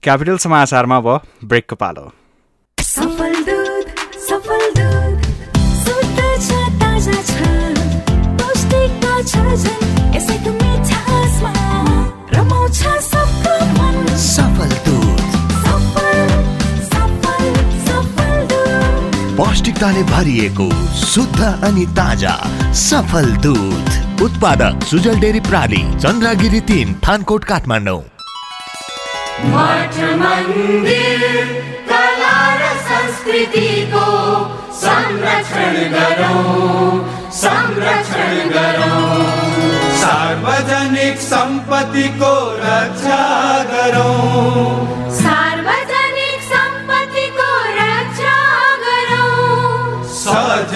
क्यापिटल 0.04 0.38
समाचारमा 0.46 0.98
अब 1.04 1.10
ब्रेकको 1.54 1.76
पालो 1.86 2.10
सफल 2.78 3.44
पौष्टिकताले 19.84 20.04
भरिएको 20.10 20.68
शुद्ध 20.96 21.40
अनि 21.68 21.86
ताज़ा, 21.92 22.36
सफल 22.74 23.26
दुध। 23.44 24.22
उत्पादक 24.24 24.84
सुजल 24.88 25.20
डेरी 25.20 25.40
प्राली, 25.44 25.82
चन्द्रगिरी 26.00 26.60
तिन, 26.70 26.94
थानकोट, 27.04 27.44
काठमाडौँ। 27.44 28.02
संस्कृतिको 32.84 34.08
संरक्षण 34.80 35.76
गरौँ 35.94 36.96
संरक्षण 37.34 38.50
सार्वजनिक 40.00 41.18
सम्पत्तिको 41.22 42.34
रक्षा 42.64 43.22
गरौँ। 43.74 45.43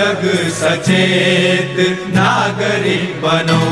सजग 0.08 0.50
सचेत 0.50 1.78
नागरिक 2.08 3.22
बनौँ। 3.22 3.72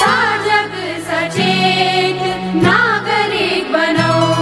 सजग 0.00 0.74
सचेत 1.08 2.20
नागरिक 2.54 3.72
बनौँ। 3.72 4.34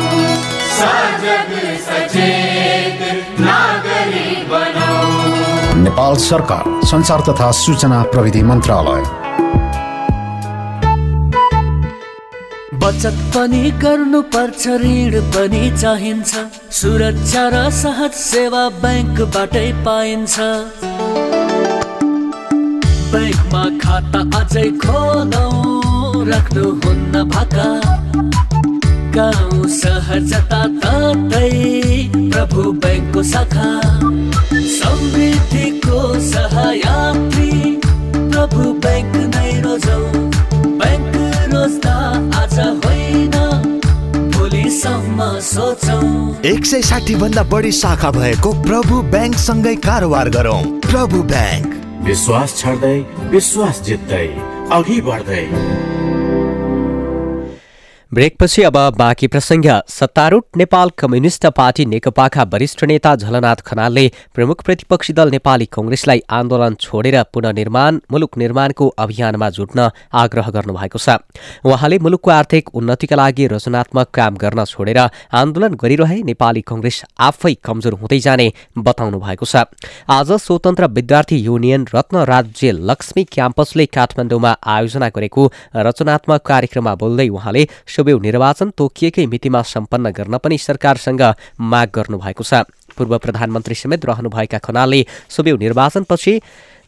सजग 0.80 1.52
सचेत 1.86 3.40
नागरिक 3.40 4.50
बनौँ। 4.50 5.82
नेपाल 5.84 6.16
सरकार 6.16 6.80
संचार 6.86 7.20
तथा 7.20 7.50
सूचना 7.52 8.02
प्रविधि 8.02 8.42
मन्त्रालय। 8.42 9.19
बचत 12.90 13.18
पनि 13.34 13.70
गर्नुपर्छ 13.82 14.62
ऋण 14.82 15.12
पनि 15.34 15.60
चाहिन्छ। 15.80 16.30
सुरक्षा 16.78 17.42
र 17.54 17.58
सहज 17.70 18.14
सेवा 18.20 18.62
ब्याङ्कबाटै 18.82 19.68
पाइन्छ। 19.86 20.34
ब्याङ्कमा 23.12 23.62
खाता 23.82 24.20
अझै 24.38 24.66
खोलौँ 24.82 26.24
राख्नुहुन्न 26.30 27.22
भाका। 27.34 27.68
गाउँ 29.16 29.68
सहर 29.78 30.20
जता 30.32 30.62
ततै 30.82 31.52
प्रभु 32.16 32.62
ब्याङ्कको 32.82 33.22
शाखा। 33.32 33.70
समृद्धिको 34.78 36.02
सहायात्री 36.32 37.52
प्रभु 38.16 38.72
ब्याङ्क 38.86 39.14
नै 39.36 39.50
रोजौँ। 39.68 40.04
ब्याङ्क 40.80 41.14
रोज्दा 41.54 41.96
एक 46.44 46.66
सय 46.66 46.82
साठी 46.82 47.14
भन्दा 47.14 47.42
बढी 47.42 47.72
शाखा 47.72 48.10
भएको 48.10 48.52
प्रभु 48.52 49.02
ब्याङ्कसँगै 49.02 49.76
कारोबार 49.76 50.28
गरौँ। 50.28 50.62
प्रभु 50.64 51.22
ब्याङ्क। 51.22 51.74
विश्वास 52.04 52.56
छर्दै 52.56 53.04
विश्वास 53.30 53.82
जित्दै 53.82 54.26
अघि 54.72 55.00
बढ्दै। 55.00 55.89
ब्रेकपछि 58.12 58.62
अब 58.62 58.76
बाँकी 58.98 59.26
प्रसङ्ग। 59.26 59.66
सत्तारूढ 59.88 60.42
नेपाल 60.56 60.90
कम्युनिष्ट 60.98 61.46
पार्टी 61.56 61.84
नेकपाका 61.86 62.42
वरिष्ठ 62.52 62.82
नेता 62.84 63.14
झलनाथ 63.16 63.60
खनालले 63.66 64.06
प्रमुख 64.34 64.62
प्रतिपक्षी 64.64 65.12
दल 65.12 65.30
नेपाली 65.30 65.66
कङ्ग्रेसलाई 65.72 66.20
आन्दोलन 66.28 66.74
छोडेर 66.80 67.22
पुननिर्माण 67.32 68.00
मुलुक 68.12 68.38
निर्माणको 68.38 68.88
अभियानमा 68.98 69.50
जुट्न 69.50 69.88
आग्रह 70.12 70.48
गर्नुभएको 70.50 70.98
छ। 70.98 71.16
उहाँले 71.64 71.98
मुलुकको 71.98 72.30
आर्थिक 72.30 72.74
उन्नतिका 72.74 73.16
लागि 73.16 73.46
रचनात्मक 73.46 74.10
काम 74.10 74.36
गर्न 74.42 74.64
छोडेर 74.64 74.98
आन्दोलन 75.32 75.78
गरिरहे 75.78 76.18
नेपाली 76.24 76.62
कङ्ग्रेस 76.66 77.02
आफै 77.20 77.54
कमजोर 77.62 77.94
हुँदै 78.02 78.18
जाने 78.18 78.48
बताउनु 78.80 79.20
भएको 79.20 79.46
छ। 79.46 79.70
आज 80.10 80.32
स्वतन्त्र 80.40 80.90
विद्यार्थी 80.98 81.38
युनियन 81.38 81.86
रत्न 81.94 82.26
राज्य 82.26 82.72
लक्ष्मी 82.90 83.24
क्याम्पसले 83.30 83.86
काठमाडौँमा 83.94 84.56
आयोजना 84.66 85.08
गरेको 85.14 85.46
रचनात्मक 85.78 86.46
कार्यक्रममा 86.50 86.94
बोल्दै 86.98 87.28
उहाँले 87.30 87.64
सुबेउ 88.00 88.18
निर्वाचन 88.18 88.68
तोकिएकै 88.72 89.24
मितिमा 89.28 89.60
सम्पन्न 89.60 90.10
गर्न 90.16 90.36
पनि 90.40 90.56
सरकारसँग 90.58 91.22
माग 91.60 91.88
गर्नुभएको 91.94 92.44
छ। 92.44 92.64
पूर्व 92.96 93.12
प्रधानमन्त्री 93.20 93.74
समेत 93.76 94.04
रहनुभएका 94.08 94.58
खनालले 94.58 95.00
सुबेउ 95.28 95.56
निर्वाचनपछि 95.56 96.32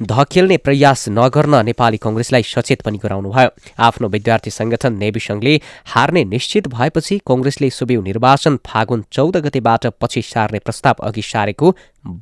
धकेल्ने 0.00 0.56
प्रयास 0.56 1.00
नगर्न 1.12 1.54
नेपाली 1.68 1.98
कङ्ग्रेसलाई 2.00 2.42
सचेत 2.44 2.80
पनि 2.82 2.98
गराउनुभयो। 3.04 3.48
आफ्नो 3.78 4.08
विद्यार्थी 4.08 4.50
संगठन 4.50 4.92
नेवी 4.96 5.20
सङ्घले 5.20 5.54
हार्ने 5.92 6.22
निश्चित 6.32 6.68
भएपछि 6.72 7.20
कङ्ग्रेसले 7.28 7.70
सुबेउ 7.70 8.00
निर्वाचन 8.08 8.56
फागुन 8.64 9.04
चौध 9.12 9.36
गतेबाट 9.44 9.86
पछि 10.00 10.22
सार्ने 10.24 10.58
प्रस्ताव 10.64 11.04
अघि 11.08 11.22
सारेको 11.22 11.74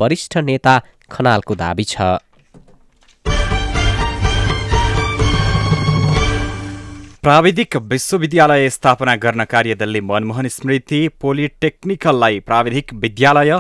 वरिष्ठ 0.03 0.37
नेता 0.51 0.75
खनालको 1.11 1.55
दावी 1.55 1.85
छ। 1.85 2.19
प्राविधिक 7.23 7.77
विश्वविद्यालय 7.91 8.69
स्थापना 8.71 9.15
गर्न 9.17 9.45
कार्यदलले 9.45 10.01
मनमोहन 10.01 10.47
स्मृति 10.49 11.01
पोलिटेक्निकललाई 11.21 12.39
प्राविधिक 12.41 12.93
विद्यालय 12.95 13.53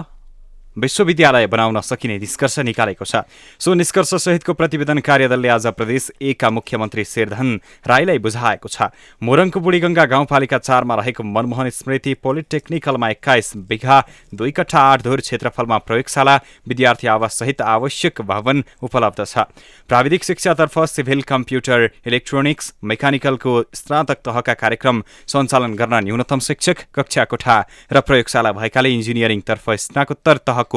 विश्वविद्यालय 0.81 1.47
बनाउन 1.47 1.81
सकिने 1.83 2.19
निष्कर्ष 2.19 2.59
निकालेको 2.61 3.05
छ। 3.05 3.23
सो 3.61 3.75
निष्कर्ष 3.75 4.15
सहितको 4.17 4.53
प्रतिवेदन 4.55 4.99
कार्यदलले 5.01 5.49
आज 5.51 5.67
प्रदेश 5.77 6.11
एकका 6.23 6.51
मुख्यमन्त्री 6.51 7.05
शेरधन 7.05 7.49
राईलाई 7.87 8.19
बुझाएको 8.19 8.69
छ। 8.69 8.89
मोरङको 9.23 9.61
बुढीगङ्गा 9.61 10.05
गाउँपालिका 10.07 10.59
चारमा 10.61 10.95
रहेको 10.97 11.23
मनमोहन 11.27 11.71
स्मृति 11.71 12.15
पोलिटेक्निकलमा 12.17 13.09
एक्काइस 13.11 13.53
बिघा 13.69 13.99
दुई 14.35 14.51
कट्ठा 14.53 14.81
आठ 14.83 15.03
धुर 15.03 15.21
क्षेत्रफलमा 15.21 15.79
प्रयोगशाला 15.85 16.37
विद्यार्थी 16.69 17.07
आवास 17.09 17.39
सहित 17.39 17.61
आवश्यक 17.61 18.21
भवन 18.25 18.65
उपलब्ध 18.83 19.25
छ। 19.25 19.45
प्राविधिक 19.89 20.25
शिक्षातर्फ 20.25 20.79
सिभिल 20.89 21.23
कम्प्युटर 21.29 21.89
इलेक्ट्रोनिक्स 22.07 22.73
मेकानिकलको 22.85 23.53
स्नातक 23.75 24.19
तहका 24.27 24.55
कार्यक्रम 24.57 25.03
सञ्चालन 25.29 25.75
गर्न 25.77 25.95
न्यूनतम 26.05 26.41
शिक्षक 26.41 26.79
कक्षा 26.95 27.25
कोठा 27.27 27.57
र 27.93 28.01
प्रयोगशाला 28.01 28.53
भएकाले 28.53 28.91
इन्जिनियरिङतर्फ 28.91 29.71
स्नाकोत्तर 29.85 30.37
तहको 30.47 30.70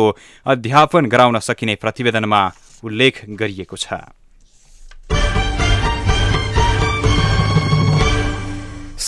अध्यापन 0.45 1.05
गराउन 1.05 1.39
सकिने 1.39 1.75
प्रतिवेदनमा 1.75 2.41
उल्लेख 2.83 3.25
गरिएको 3.29 3.77
छ। 3.77 3.93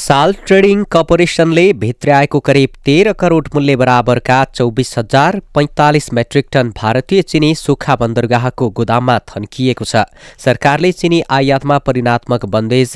साल 0.05 0.33
ट्रेडिङ 0.39 0.83
कर्पोरेसनले 0.93 1.61
भित्र्याएको 1.81 2.39
करिब 2.39 2.69
तेह्र 2.85 3.11
करोड 3.13 3.47
मूल्य 3.53 3.75
बराबरका 3.75 4.43
चौबिस 4.47 4.97
हजार 4.97 5.39
पैँतालिस 5.55 6.11
मेट्रिक 6.13 6.47
टन 6.53 6.69
भारतीय 6.77 7.21
चिनी 7.23 7.49
सुक्खा 7.55 7.95
बन्दरगाहको 7.95 8.69
गोदाममा 8.71 9.17
थन्किएको 9.29 9.85
छ। 9.85 10.03
सरकारले 10.37 10.91
चिनी 10.91 11.21
आयातमा 11.29 11.77
परिणात्मक 11.87 12.45
बन्देज 12.55 12.93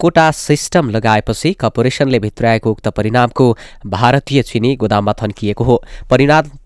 कोटा 0.00 0.30
सिस्टम 0.38 0.88
लगाएपछि 0.90 1.52
कर्पोरेसनले 1.60 2.18
भित्र्याएको 2.20 2.70
उक्त 2.70 2.88
परिणामको 2.96 3.50
भारतीय 3.88 4.42
चिनी 4.44 4.74
गोदाममा 4.76 5.12
थन्किएको 5.22 5.64
हो। 5.64 5.76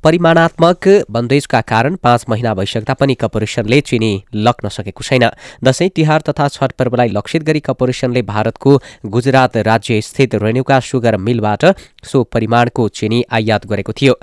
परिमाणात्मक 0.05 0.89
बन्देजका 1.11 1.61
कारण 1.65 1.97
पाँच 2.03 2.25
महिना 2.31 2.55
भइसक्दा 2.55 2.95
पनि 2.95 3.15
कर्पोरेसनले 3.17 3.81
चिनी 3.83 4.13
लग्न 4.37 4.69
सकेको 4.71 5.03
छैन। 5.03 5.29
दशैं 5.65 5.91
तिहार 5.91 6.21
तथा 6.31 6.49
छठ 6.51 6.79
पर्वलाई 6.79 7.09
लक्षित 7.11 7.43
गरी 7.43 7.61
कर्पोरेसनले 7.63 8.23
भारतको 8.31 8.79
गुजरात 9.09 9.57
राज्य 9.57 9.79
स्थित 9.83 10.35
रेणुका 10.35 10.81
सुगर 10.81 11.17
मिलबाट 11.17 11.65
सो 12.05 12.23
परिमाणको 12.25 12.89
चिनी 12.89 13.23
आयात 13.33 13.67
गरेको 13.67 13.93
थियो। 13.93 14.15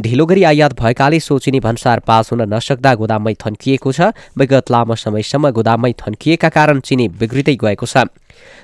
ढिलो 0.00 0.26
गरी 0.26 0.42
आयात 0.44 0.72
भएकाले 0.80 1.20
सो 1.20 1.38
चिनी 1.38 1.60
भन्सार 1.60 2.00
पास 2.00 2.32
हुन 2.32 2.42
नसक्दा 2.54 2.94
गोदाममै 2.94 3.34
थन्किएको 3.34 3.92
छ। 3.92 4.00
विगत 4.38 4.70
लामो 4.70 4.94
समयसम्म 4.94 5.50
गोदाममै 5.50 5.92
थन्किएका 5.92 6.48
कारण 6.48 6.80
चिनी 6.80 7.08
बिग्रिँदै 7.08 7.56
गएको 7.56 7.86
छ। 7.86 8.06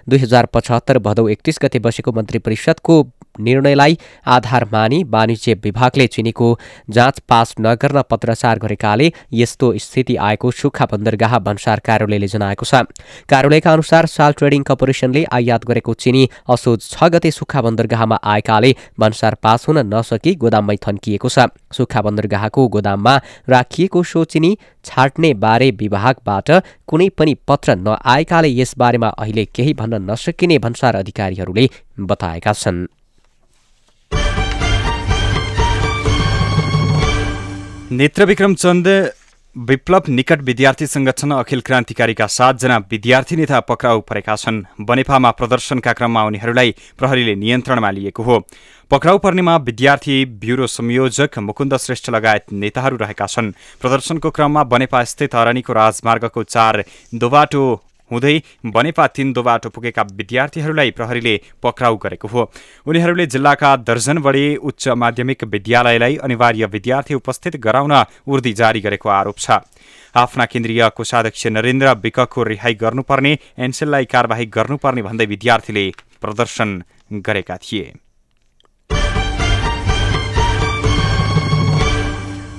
दुई 0.08 0.18
हजार 0.18 0.46
पचहत्तर 0.54 0.98
भदौ 0.98 1.28
एकतिस 1.28 1.58
गते 1.62 1.78
बसेको 1.78 2.12
मन्त्री 2.12 2.38
परिषदको 2.40 2.96
निर्णयलाई 3.40 3.96
आधार 4.26 4.64
मानी 4.72 5.02
वाणिज्य 5.08 5.54
विभागले 5.64 6.06
चिनीको 6.06 6.48
जाँच 6.90 7.18
पास 7.28 7.54
नगर्न 7.60 8.02
पत्रचार 8.10 8.58
गरेकाले 8.58 9.10
यस्तो 9.32 9.72
स्थिति 9.78 10.16
आएको 10.28 10.50
सुक्खा 10.50 10.86
बन्दरगाह 10.92 11.38
भन्सार 11.38 11.80
कार्यालयले 11.86 12.28
जनाएको 12.28 12.64
छ। 12.64 12.82
कार्यालयका 13.28 13.72
अनुसार 13.72 14.06
साल 14.08 14.32
ट्रेडिङ 14.32 14.62
कर्पोरेसनले 14.62 15.24
आयात 15.32 15.66
गरेको 15.66 15.94
चिनी 15.96 16.28
असोज 16.50 16.90
छ 16.90 17.10
गते 17.14 17.30
सुक्खा 17.30 17.62
बन्दरगाहमा 17.62 18.18
आएकाले 18.24 18.74
भन्सार 19.00 19.34
पास 19.42 19.68
हुन 19.68 19.78
नसकी 19.94 20.34
गोदाममै 20.34 20.76
थन्किएको 20.86 21.28
छ। 21.28 21.46
सुक्खा 21.72 22.02
बन्दरगाहको 22.02 22.66
गोदाममा 22.68 23.14
राखिएको 23.48 24.02
सो 24.04 24.24
चिनी 24.26 24.56
छाट्ने 24.84 25.32
बारे 25.36 25.70
विभागबाट 25.78 26.50
कुनै 26.88 27.08
पनि 27.08 27.34
पत्र 27.48 27.74
नआएकाले 27.76 28.48
यसबारेमा 28.50 29.08
अहिले 29.18 29.44
केही 29.44 29.72
भन्न 29.74 29.94
नसकिने 30.10 30.58
भन्सार 30.58 30.96
अधिकारीहरूले 30.96 31.68
बताएका 32.00 32.52
छन्। 32.52 32.86
नेत्रविक्रम 37.92 38.54
चन्द 38.54 38.88
विप्लव 39.56 40.02
निकट 40.08 40.40
विद्यार्थी 40.42 40.86
संगठन 40.86 41.30
अखिल 41.30 41.60
क्रान्तिकारीका 41.60 42.26
सातजना 42.28 42.76
विद्यार्थी 42.90 43.36
नेता 43.36 43.60
पक्राउ 43.60 44.00
परेका 44.00 44.36
छन्। 44.36 44.62
बनेपामा 44.80 45.30
प्रदर्शनका 45.30 45.92
क्रममा 45.92 46.24
उनीहरूलाई 46.24 46.74
प्रहरीले 46.98 47.34
नियन्त्रणमा 47.34 47.90
लिएको 47.90 48.22
हो। 48.22 48.36
पक्राउ 48.90 49.18
पर्नेमा 49.18 49.56
विद्यार्थी 49.58 50.14
ब्युरो 50.40 50.66
संयोजक 50.66 51.38
मुकुन्द 51.38 51.76
श्रेष्ठ 51.76 52.08
लगायत 52.10 52.52
नेताहरू 52.52 52.96
रहेका 52.96 53.26
छन्। 53.26 53.50
प्रदर्शनको 53.80 54.30
क्रममा 54.30 54.62
बनेपा 54.64 55.02
स्थित 55.04 55.34
अरणीको 55.34 55.72
राजमार्गको 55.72 56.44
चार 56.44 56.84
दोबाटो 57.14 57.60
हुँदै 58.10 58.32
बनेपा 58.66 59.06
तीन 59.08 59.32
दोबाटो 59.32 59.68
पुगेका 59.68 60.02
विद्यार्थीहरूलाई 60.12 60.90
प्रहरीले 60.90 61.36
पक्राउ 61.62 61.96
गरेको 61.98 62.28
हो। 62.28 62.50
उनीहरूले 62.86 63.26
जिल्लाका 63.28 63.74
दर्जन 63.84 64.18
बढी 64.20 64.56
उच्च 64.56 64.88
माध्यमिक 64.96 65.44
विद्यालयलाई 65.46 66.16
अनिवार्य 66.24 66.66
विद्यार्थी 66.68 67.14
उपस्थित 67.14 67.60
गराउन 67.60 67.92
उर्दी 68.24 68.52
जारी 68.54 68.80
गरेको 68.80 69.08
आरोप 69.10 69.38
छ। 69.38 69.60
आफ्ना 70.16 70.44
केन्द्रीय 70.46 70.88
कोषाध्यक्ष 70.96 71.46
नरेन्द्र 71.52 71.94
विकको 72.00 72.42
रिहाई 72.44 72.74
गर्नुपर्ने 72.80 73.38
एनसेललाई 73.60 74.04
कारवाही 74.08 74.46
गर्नुपर्ने 74.48 75.02
भन्दै 75.02 75.26
विद्यार्थीले 75.28 75.88
प्रदर्शन 76.22 76.82
गरेका 77.12 77.56
थिए। 77.58 77.92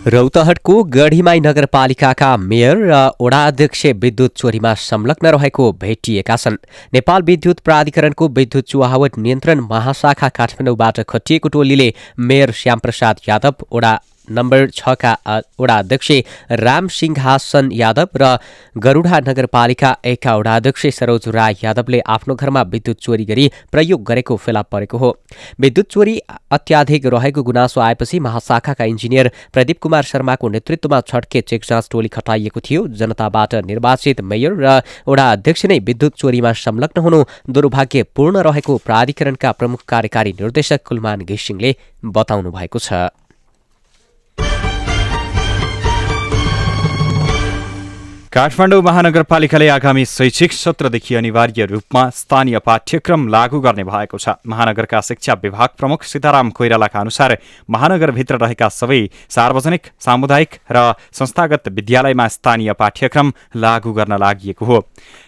रौतहटको 0.10 0.74
गढीमाई 0.84 1.40
नगरपालिकाका 1.40 2.30
मेयर 2.50 2.78
र 2.82 3.00
वडा 3.22 3.42
अध्यक्ष 3.48 3.86
विद्युत 4.02 4.36
चोरीमा 4.36 4.74
संलग्न 4.74 5.28
रहेको 5.28 5.72
भेटिएका 5.82 6.36
छन्। 6.36 6.58
नेपाल 6.94 7.22
विद्युत 7.22 7.60
प्राधिकरणको 7.60 8.28
विद्युत 8.38 8.66
चुहावट 8.66 9.18
नियन्त्रण 9.18 9.60
महाशाखा 9.70 10.30
काठमाडौँबाट 10.30 11.00
खटिएको 11.10 11.50
टोलीले 11.50 11.94
मेयर 12.20 12.52
श्यामप्रसाद 12.52 13.20
यादव 13.30 13.66
वडा 13.74 13.94
नम्बर 14.32 14.68
छका 14.70 15.14
वडा 15.60 15.78
अध्यक्ष 15.78 16.12
राम 16.60 16.88
सिंहासन 16.90 17.72
यादव 17.74 18.18
र 18.18 18.36
गरुडा 18.78 19.20
नगरपालिका 19.28 19.96
एकका 20.06 20.36
वडा 20.38 20.56
अध्यक्ष 20.56 20.86
सरोज 20.96 21.28
राय 21.30 21.56
यादवले 21.64 22.00
आफ्नो 22.08 22.36
घरमा 22.36 22.62
विद्युत 22.72 23.00
चोरी 23.00 23.26
गरी 23.26 23.48
प्रयोग 23.72 24.04
गरेको 24.04 24.36
फेला 24.38 24.62
परेको 24.64 24.98
हो। 24.98 25.10
विद्युत 25.60 25.90
चोरी 25.92 26.18
अत्याधिक 26.52 27.06
रहेको 27.08 27.44
गुनासो 27.44 27.82
आएपछि 27.82 28.20
महाशाखाका 28.20 28.86
इन्जिनियर 28.86 29.32
प्रदीप 29.54 29.80
कुमार 29.82 30.04
शर्माको 30.04 30.50
नेतृत्वमा 30.50 31.02
छड्के 31.08 31.42
चेक 31.42 31.66
जाँच 31.70 31.90
टोली 31.92 32.08
खटाइएको 32.10 32.60
थियो। 32.60 32.88
जनताबाट 33.00 33.56
निर्वाचित 33.66 34.22
मेयर 34.22 34.54
र 34.60 34.82
वडा 35.08 35.32
अध्यक्ष 35.32 35.66
नै 35.66 35.80
विद्युत 35.82 36.16
चोरीमा 36.18 36.54
संलग्न 36.56 37.02
हुनु 37.02 37.24
दुर्भाग्यपूर्ण 37.50 38.38
रहेको 38.48 38.78
प्राधिकरणका 38.86 39.52
प्रमुख 39.52 39.84
कार्यकारी 39.88 40.32
निर्देशक 40.40 40.84
कुलमान 40.88 41.22
घिसिङले 41.22 41.76
बताउनु 42.06 42.52
भएको 42.52 42.80
छ। 42.80 43.10
काठमाडौँ 48.34 48.82
महानगरपालिकाले 48.84 49.68
आगामी 49.68 50.04
शैक्षिक 50.06 50.52
सत्रदेखि 50.54 51.16
अनिवार्य 51.16 51.66
रूपमा 51.66 52.04
स्थानीय 52.12 52.60
पाठ्यक्रम 52.62 53.28
लागू 53.28 53.60
गर्ने 53.60 53.84
भएको 53.84 54.18
छ। 54.18 54.38
महानगरका 54.46 55.02
शिक्षा 55.02 55.34
विभाग 55.34 55.70
प्रमुख 55.78 56.04
सीताराम 56.04 56.50
कोइरालाका 56.54 57.00
अनुसार 57.00 57.38
महानगरभित्र 57.70 58.38
रहेका 58.38 58.70
सबै 58.70 59.02
सार्वजनिक 59.30 59.88
सामुदायिक 60.00 60.60
र 60.72 60.94
संस्थागत 61.12 61.68
विद्यालयमा 61.74 62.28
स्थानीय 62.30 62.74
पाठ्यक्रम 62.78 63.34
लागू 63.58 63.94
गर्न 63.94 64.18
लागि 64.22 64.54
हो। 64.62 64.78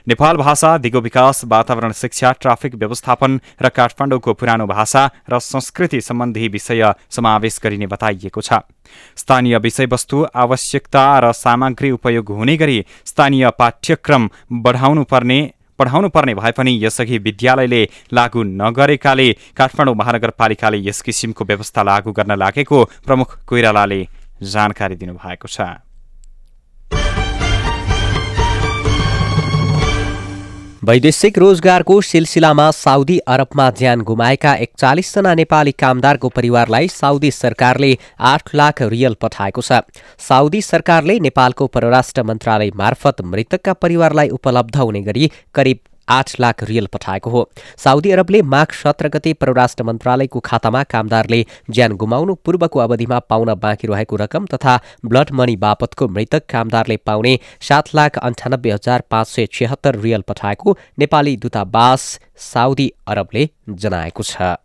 नेपाल 0.08 0.38
भाषा 0.38 0.78
दिगो 0.78 1.00
विकास 1.02 1.44
वातावरण 1.46 1.92
शिक्षा 1.94 2.32
ट्राफिक 2.42 2.76
व्यवस्थापन 2.76 3.40
र 3.62 3.70
काठमाडौँको 3.70 4.34
पुरानो 4.34 4.66
भाषा 4.68 5.06
र 5.30 5.40
संस्कृति 5.42 6.02
सम्बन्धी 6.02 6.48
विषय 6.48 6.84
समावेश 7.10 7.60
गरिने 7.64 7.88
बताइएको 7.88 8.42
छ। 8.42 8.60
स्थानीय 9.18 9.58
विषयवस्तु 9.58 10.26
आवश्यकता 10.36 11.04
र 11.20 11.32
सामग्री 11.34 11.92
उपयोग 11.92 12.30
हुने 12.32 12.58
गरी 12.58 12.84
स्थानीय 13.06 13.50
पाठ्यक्रम 13.60 14.30
बढाउनु 14.62 15.04
पर्ने 15.04 15.40
पढाउनु 15.80 16.10
पर्ने 16.10 16.34
भए 16.36 16.52
पनि 16.52 16.78
यसअघि 16.84 17.18
विद्यालयले 17.20 17.84
लागू 18.14 18.44
नगरेकाले 18.58 19.32
काठमाडौँ 19.58 19.96
महानगरपालिकाले 19.96 20.78
यस 20.88 21.02
किसिमको 21.02 21.46
व्यवस्था 21.46 21.84
लागू 21.84 22.12
गर्न 22.12 22.38
लागेको 22.38 22.84
प्रमुख 23.06 23.38
कोइरालाले 23.46 24.02
जानकारी 24.54 24.96
दिनुभएको 24.96 25.48
छ। 25.48 25.62
वैदेशिक 30.82 31.38
रोजगारको 31.38 32.00
सिलसिलामा 32.02 32.64
साउदी 32.72 33.18
अरबमा 33.28 33.70
ज्यान 33.72 34.02
गुमाएका 34.02 34.54
एकचालिसजना 34.58 35.34
नेपाली 35.36 35.72
कामदारको 35.72 36.30
परिवारलाई 36.30 36.88
साउदी 36.88 37.32
सरकारले 37.32 37.92
आठ 38.30 38.50
लाख 38.56 38.82
रियल 38.94 39.16
पठाएको 39.22 39.62
छ। 39.62 39.80
साउदी 40.20 40.62
सरकारले 40.62 41.20
नेपालको 41.20 41.68
परराष्ट्र 41.68 42.24
मन्त्रालय 42.24 42.72
मार्फत 42.76 43.22
मृतकका 43.26 43.74
परिवारलाई 43.78 44.30
उपलब्ध 44.32 44.76
हुने 44.78 45.02
गरी 45.02 45.32
करिब 45.54 45.80
आठ 46.12 46.40
लाख 46.40 46.64
रियल 46.64 46.88
पठाएको 46.94 47.30
हो। 47.30 47.42
साउदी 47.78 48.12
अरबले 48.12 48.42
माघ 48.46 48.68
सत्र 48.74 49.08
गते 49.10 49.34
परराष्ट्र 49.34 49.84
मन्त्रालयको 49.84 50.40
खातामा 50.40 50.84
कामदारले 50.92 51.42
ज्यान 51.70 51.92
गुमाउनु 51.98 52.34
पूर्वको 52.46 52.80
अवधिमा 52.80 53.20
पाउन 53.30 53.54
बाँकी 53.58 53.88
रहेको 53.88 54.16
रकम 54.16 54.46
तथा 54.46 54.80
ब्लड 55.06 55.32
मनी 55.32 55.56
बापतको 55.58 56.08
मृतक 56.08 56.44
कामदारले 56.50 56.98
पाउने 57.06 57.34
सात 57.62 57.96
लाख 57.96 58.18
अन्ठानब्बे 58.20 58.72
हजार 58.72 59.04
पाँच 59.12 59.28
सय 59.28 59.46
छिहत्तर 59.52 59.96
रियल 60.00 60.22
पठाएको 60.28 60.78
नेपाली 61.00 61.36
दूतावास 61.38 62.02
साउदी 62.52 62.92
अरबले 63.08 63.50
जनाएको 63.70 64.24
छ। 64.24 64.58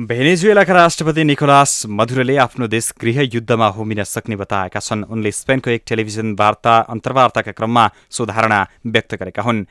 भेनेजुएलाका 0.00 0.74
राष्ट्रपति 0.74 1.24
निकोलास 1.24 1.82
मधुरले 1.88 2.36
आफ्नो 2.36 2.66
देश 2.66 2.92
गृह 3.00 3.20
युद्धमा 3.34 3.66
होमिन 3.68 4.02
सक्ने 4.04 4.36
बताएका 4.36 4.80
छन्। 4.80 5.02
उनले 5.04 5.30
स्पेनको 5.30 5.70
एक 5.70 5.82
टेलिभिजन 5.86 6.32
वार्ता 6.40 6.76
अन्तर्वार्ताका 6.88 7.52
क्रममा 7.52 7.84
सो 8.10 8.26
धारणा 8.26 8.60
व्यक्त 8.86 9.14
गरेका 9.14 9.42
हुन्। 9.42 9.64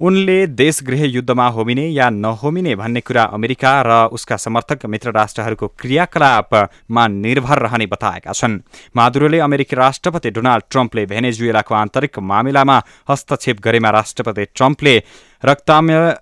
उनले 0.00 0.46
देश 0.46 0.82
गृह 0.82 1.04
युद्धमा 1.06 1.46
होमिने 1.48 1.86
या 1.88 2.10
नहोमिने 2.10 2.76
भन्ने 2.76 3.00
कुरा 3.00 3.24
अमेरिका 3.32 3.72
र 3.82 4.08
उसका 4.12 4.36
समर्थक 4.36 4.86
मित्र 4.86 5.12
राष्ट्रहरूको 5.12 5.68
क्रियाकलापमा 5.80 7.08
निर्भर 7.08 7.58
रहने 7.58 7.86
बताएका 7.86 8.32
छन्। 8.32 8.60
मादुरोले 8.96 9.38
अमेरिकी 9.38 9.76
राष्ट्रपति 9.76 10.30
डोनाल्ड 10.30 10.64
ट्रम्पले 10.70 11.06
भेनेजुएलाको 11.06 11.74
आन्तरिक 11.74 12.18
मामिलामा 12.18 12.82
हस्तक्षेप 13.08 13.60
गरेमा 13.60 13.90
राष्ट्रपति 13.90 14.44
ट्रम्पले 14.44 14.96
रक्ताम्य 15.42 16.16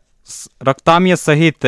रक्ताम्य 0.63 1.17
सहित 1.19 1.67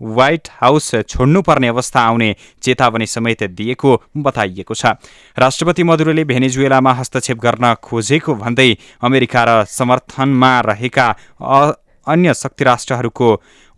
व्हाइट 0.00 0.48
हाउस 0.52 0.94
छोड्नुपर्ने 1.08 1.68
अवस्था 1.68 2.00
आउने 2.00 2.34
चेतावनी 2.62 3.06
समेत 3.06 3.42
दिएको 3.42 4.02
बताइएको 4.16 4.74
छ। 4.74 4.86
राष्ट्रपति 5.36 5.82
मधुरोले 5.82 6.24
भेनेजुएलामा 6.24 6.92
हस्तक्षेप 6.92 7.38
गर्न 7.38 7.74
खोजेको 7.82 8.34
भन्दै 8.34 8.76
अमेरिका 9.02 9.44
र 9.44 9.64
समर्थनमा 9.70 10.60
रहेका 10.62 11.08
अन्य 12.06 12.34
शक्ति 12.34 12.64
राष्ट्रहरूको 12.64 13.28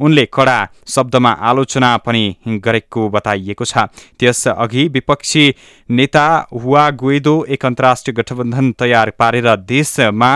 उनले 0.01 0.25
कडा 0.27 0.57
शब्दमा 0.87 1.31
आलोचना 1.49 1.97
पनि 1.97 2.25
गरेको 2.65 3.09
बताइएको 3.11 3.65
छ। 3.65 3.87
त्यसअघि 4.19 4.87
विपक्षी 4.89 5.55
नेता 5.91 6.27
हुवा 6.53 6.91
गुइदो 6.93 7.35
एक 7.49 7.65
अन्तर्राष्ट्रिय 7.67 8.15
गठबन्धन 8.15 8.73
तयार 8.79 9.11
पारेर 9.19 9.55
देशमा 9.57 10.31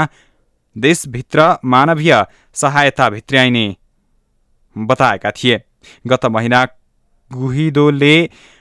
देशभित्र 0.76 1.56
मानवीय 1.64 2.14
सहायता 2.54 3.10
भित्र्याइने 3.10 3.66
बताएका 4.76 5.30
थिए। 5.32 5.60
गत 6.06 6.24
महिना 6.26 6.64
गुहिदोले 7.30 8.14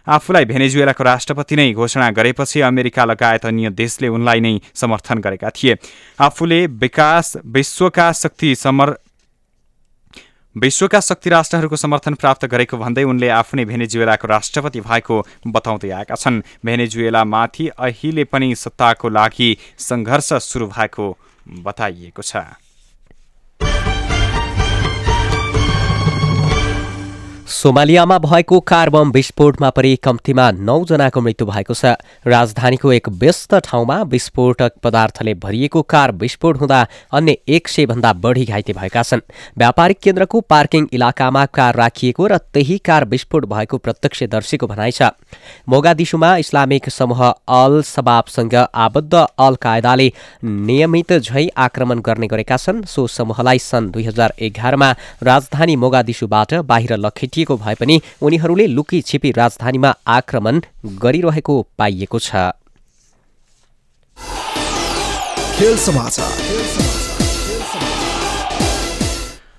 आफूलाई 0.07 0.45
भेनेजुएलाको 0.45 1.03
राष्ट्रपति 1.03 1.55
नै 1.55 1.71
घोषणा 1.73 2.09
गरेपछि 2.11 2.61
अमेरिका 2.61 3.05
लगायत 3.05 3.45
अन्य 3.45 3.69
देशले 3.71 4.07
उनलाई 4.07 4.39
नै 4.39 4.59
समर्थन 4.75 5.19
गरेका 5.19 5.49
थिए। 5.49 5.77
आफूले 6.19 6.65
विकास 6.67 7.35
विश्वका 7.45 8.11
शक्ति 8.13 8.55
समर 8.55 8.95
विश्वका 10.55 10.99
शक्ति 10.99 11.29
राष्ट्रहरूको 11.29 11.75
समर्थन 11.75 12.13
प्राप्त 12.13 12.45
गरेको 12.45 12.77
भन्दै 12.77 13.03
उनले 13.03 13.27
आफ्नै 13.31 13.65
भेनेजुएलाको 13.65 14.27
राष्ट्रपति 14.27 14.81
भएको 14.81 15.21
बताउँदै 15.47 15.89
आएका 15.89 16.15
छन्। 16.15 16.41
भेनेजुएलामाथि 16.65 17.67
अहिले 17.79 18.23
पनि 18.23 18.55
सत्ताको 18.55 19.09
लागि 19.09 19.57
सङ्घर्ष 19.79 20.33
सुरु 20.43 20.67
भएको 20.67 21.05
बताइएको 21.59 22.21
छ। 22.21 22.35
सोमालियामा 27.51 28.17
भएको 28.17 28.59
कार 28.61 28.89
बम 28.89 29.09
विस्फोटमा 29.11 29.69
परि 29.69 29.95
कम्तीमा 30.03 30.43
नौजनाको 30.63 31.21
मृत्यु 31.21 31.47
भएको 31.47 31.73
छ। 31.73 31.99
राजधानीको 32.25 32.91
एक 32.93 33.09
व्यस्त 33.11 33.55
ठाउँमा 33.65 34.01
विस्फोटक 34.07 34.71
पदार्थले 34.83 35.33
भरिएको 35.35 35.81
कार 35.83 36.11
विस्फोट 36.15 36.57
हुँदा 36.57 36.79
अन्य 37.11 37.37
एक 37.47 37.67
सय 37.67 37.85
भन्दा 37.85 38.13
बढी 38.15 38.45
घाइते 38.45 38.73
भएका 38.73 39.03
छन्। 39.03 39.21
व्यापारिक 39.57 39.99
केन्द्रको 39.99 40.41
पार्किङ 40.43 40.87
इलाकामा 40.93 41.45
कार 41.51 41.75
राखिएको 41.75 42.27
र 42.27 42.37
त्यही 42.37 42.77
कार 42.79 43.05
विस्फोट 43.05 43.45
भएको 43.45 43.77
प्रत्यक्षदर्शीको 43.77 44.67
भनाइ 44.67 44.91
छ। 44.91 45.11
मोगादिसुमा 45.67 46.35
इस्लामिक 46.37 46.89
समूह 46.89 47.21
अल 47.27 47.81
सबाबसँग 47.83 48.55
आबद्ध 48.55 49.13
अल 49.13 49.55
कायदाले 49.61 50.07
नियमित 50.45 51.13
झै 51.19 51.47
आक्रमण 51.59 51.99
गर्ने 51.99 52.27
गरेका 52.27 52.57
छन्। 52.57 52.83
सो 52.87 53.07
समूहलाई 53.09 53.59
सन् 53.59 53.91
दुई 53.91 54.07
हजार 54.07 54.33
एघारमा 54.39 54.91
राजधानी 55.23 55.75
मोगादिसुबाट 55.75 56.53
बाहिर 56.63 56.97
लखेटिएको 57.41 57.57
भए 57.57 57.75
पनि 57.75 58.01
उनीहरूले 58.21 58.67
लुकी 58.67 59.01
छिपी 59.01 59.31
राजधानीमा 59.31 59.93
आक्रमण 60.07 60.61
गरिरहेको 61.01 61.61
पाइएको 61.77 62.19
छ। 62.19 62.51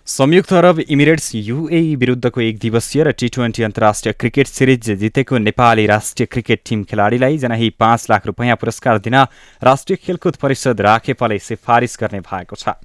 संयुक्त 0.06 0.52
अरब 0.52 0.78
इमिरेट्स 0.80 1.34
युए 1.34 1.94
विरुद्धको 1.96 2.40
एक 2.40 2.58
दिवसीय 2.58 3.02
र 3.04 3.12
टी 3.12 3.28
ट्वेन्टी 3.28 3.62
अन्तर्राष्ट्रिय 3.62 4.12
क्रिकेट 4.12 4.46
सिरिज 4.46 4.90
जितेको 5.00 5.38
नेपाली 5.38 5.86
राष्ट्रिय 5.86 6.26
क्रिकेट 6.26 6.60
टिम 6.68 6.82
खेलाडीलाई 6.84 7.38
जनाही 7.38 7.70
पाँच 7.78 8.06
लाख 8.10 8.26
रुपियाँ 8.26 8.56
पुरस्कार 8.56 8.98
दिन 8.98 9.14
राष्ट्रिय 9.62 9.96
खेलकुद 9.96 10.36
परिषद 10.36 10.80
राखेपले 10.80 11.38
सिफारिस 11.38 11.96
गर्ने 12.00 12.20
भएको 12.20 12.56
छ। 12.56 12.76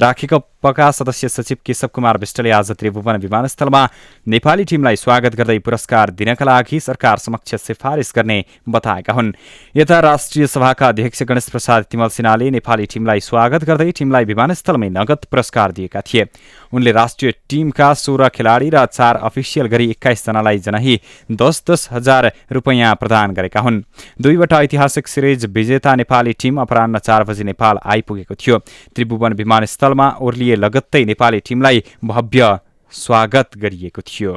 राखेको 0.00 0.38
सदस्य 0.66 1.28
सचिव 1.28 1.56
केशव 1.66 1.88
कुमार 1.88 2.18
विष्टले 2.18 2.50
आज 2.50 2.70
त्रिभुवन 2.72 3.16
विमानस्थलमा 3.16 3.88
नेपाली 4.28 4.64
टिमलाई 4.64 4.96
स्वागत 4.96 5.34
गर्दै 5.34 5.58
पुरस्कार 5.58 6.10
दिनका 6.10 6.44
लागि 6.44 6.80
सरकार 6.80 7.18
समक्ष 7.18 7.54
सिफारिस 7.54 8.12
गर्ने 8.16 8.44
बताएका 8.68 9.12
हुन्। 9.12 9.32
यता 9.76 10.00
राष्ट्रिय 10.00 10.46
सभाका 10.46 10.88
अध्यक्ष 10.88 11.22
गणेश 11.22 11.48
प्रसाद 11.50 11.84
तिमल 11.90 12.08
सिन्हाले 12.08 12.50
नेपाली 12.50 12.86
टिमलाई 12.86 13.20
स्वागत 13.20 13.64
गर्दै 13.64 13.90
टिमलाई 13.90 14.24
विमानस्थलमै 14.24 14.88
नगद 14.88 15.26
पुरस्कार 15.30 15.72
दिएका 15.72 16.00
थिए। 16.00 16.24
उनले 16.72 16.92
राष्ट्रिय 16.92 17.32
टिमका 17.48 17.92
सोह्र 17.94 18.28
खेलाडी 18.28 18.70
र 18.70 18.84
चार 18.86 19.16
अफिसियल 19.16 19.66
गरी 19.66 19.90
एक्काइसजनालाई 19.90 20.58
जनाही 20.58 21.00
दस 21.32 21.62
दस 21.70 21.88
हजार 21.92 22.30
रुपियाँ 22.52 22.94
प्रदान 22.94 23.32
गरेका 23.32 23.60
हुन्। 23.60 23.82
दुईवटा 24.20 24.62
ऐतिहासिक 24.62 25.08
सिरिज 25.08 25.44
विजेता 25.46 25.94
नेपाली 25.94 26.32
टिम 26.32 26.60
अपरान्न 26.60 26.98
चार 26.98 27.24
बजी 27.24 27.44
नेपाल 27.44 27.78
आइपुगेको 27.84 28.34
थियो। 28.34 28.58
त्रिभुवन 28.94 29.32
विमानस्थलमा 29.32 30.08
ओर्लिए 30.20 30.56
लगत्तै 30.56 31.04
नेपाली 31.04 31.40
टिमलाई 31.40 31.84
भव्य 32.04 32.58
स्वागत 32.92 33.56
गरिएको 33.56 34.02
थियो। 34.02 34.32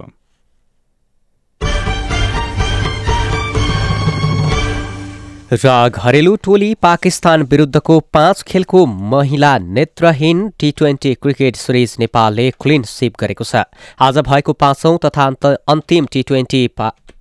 र 5.46 5.90
घरेलु 5.90 6.36
टोली 6.36 6.74
पाकिस्तान 6.82 7.42
विरुद्धको 7.44 8.00
पाँच 8.14 8.42
खेलको 8.44 8.86
महिला 8.86 9.58
नेत्रहीन 9.60 10.48
टी 10.60 10.72
ट्वेन्टी 10.72 11.14
क्रिकेट 11.16 11.56
सिरिज 11.56 11.96
नेपालले 12.00 12.50
क्लिन 12.62 12.84
सिप 12.84 13.14
गरेको 13.20 13.44
छ। 13.44 13.64
आज 14.02 14.18
भएको 14.26 14.54
पाँचौं 14.56 14.98
तथा 15.06 15.30
अन्तिम 15.70 16.06
टी 16.12 16.24
ट्वेन्टी 16.24 16.68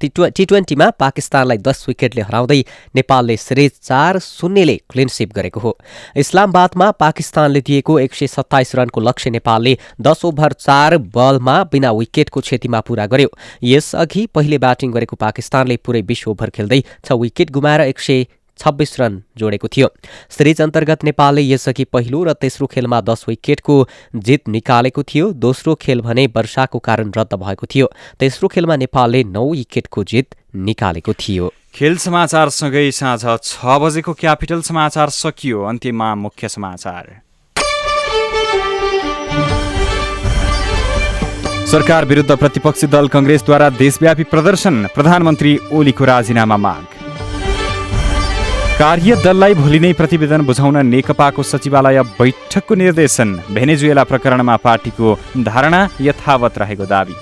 टी 0.00 0.44
ट्वेन्टीमा 0.44 0.88
पाकिस्तानलाई 1.00 1.58
दस 1.58 1.84
विकेटले 1.88 2.22
हराउँदै 2.22 2.58
नेपालले 2.96 3.36
सिरिज 3.36 3.70
चार 3.82 4.18
शून्यले 4.18 4.76
क्लिनसिप 4.90 5.32
गरेको 5.32 5.60
हो। 5.60 5.76
इस्लामाबादमा 6.16 6.90
पाकिस्तानले 6.92 7.60
दिएको 7.60 7.98
एक 8.00 8.14
सय 8.14 8.26
सत्ताइस 8.26 8.74
रनको 8.74 9.00
लक्ष्य 9.00 9.30
नेपालले 9.30 9.76
दस 10.00 10.24
ओभर 10.24 10.52
चार 10.54 10.96
बलमा 11.14 11.62
बिना 11.72 11.92
विकेटको 11.92 12.40
क्षतिमा 12.40 12.80
पूरा 12.80 13.06
गर्यो। 13.06 13.28
यसअघि 13.64 14.26
पहिले 14.34 14.58
ब्याटिङ 14.58 14.92
गरेको 14.92 15.16
पाकिस्तानले 15.16 15.76
पुरै 15.84 16.02
बिस 16.02 16.26
ओभर 16.28 16.50
खेल्दै 16.50 16.80
छ 17.04 17.12
विकेट 17.14 17.50
गुमाएर 17.50 17.80
एक 17.82 17.98
सय 18.00 18.23
छब्बिस 18.58 19.00
रन 19.00 19.22
जोडेको 19.36 19.68
थियो। 19.68 19.88
सिरिज 20.30 20.60
अन्तर्गत 20.60 21.04
नेपालले 21.04 21.42
यसअघि 21.42 21.84
पहिलो 21.84 22.24
र 22.24 22.32
तेस्रो 22.32 22.66
खेलमा 22.66 23.00
दस 23.00 23.24
विकेटको 23.28 23.76
जित 24.16 24.48
निकालेको 24.48 25.02
थियो। 25.02 25.32
दोस्रो 25.32 25.74
खेल 25.74 26.00
भने 26.00 26.26
वर्षाको 26.26 26.78
कारण 26.78 27.12
रद्द 27.16 27.34
भएको 27.34 27.66
थियो। 27.66 27.90
तेस्रो 28.20 28.48
खेलमा 28.48 28.76
नेपालले 28.76 29.24
नौ 29.24 29.50
विकेटको 29.50 30.04
जित 30.04 30.34
निकालेको 30.54 31.12
थियो। 31.12 31.52
खेल 31.74 31.96
समाचारसँगै 31.96 32.90
साँझ 32.90 33.42
छ 33.42 33.58
बजेको 33.82 34.12
क्यापिटल 34.14 34.60
समाचार 34.62 35.08
सकियो। 35.10 35.62
अन्त्यमा 35.64 36.14
मुख्य 36.14 36.48
समाचार। 36.48 37.20
सरकार 41.66 42.04
विरुद्ध 42.04 42.30
प्रतिपक्षी 42.30 42.86
दल 42.86 43.08
कङ्ग्रेसद्वारा 43.08 43.68
देशव्यापी 43.74 44.24
प्रदर्शन। 44.24 44.86
प्रधानमन्त्री 44.94 45.58
ओलीको 45.72 46.04
राजीनामा 46.04 46.56
माग। 46.56 46.93
कार्यदललाई 48.78 49.54
भोलि 49.54 49.78
नै 49.78 49.92
प्रतिवेदन 49.92 50.42
बुझाउन 50.42 50.76
नेकपाको 50.86 51.42
सचिवालय 51.42 52.02
बैठकको 52.18 52.74
निर्देशन। 52.74 53.28
भेनेजुएला 53.50 54.04
प्रकरणमा 54.04 54.56
पार्टीको 54.56 55.08
धारणा 55.40 55.80
यथावत 56.00 56.58
रहेको 56.58 56.84
दावी। 56.84 57.14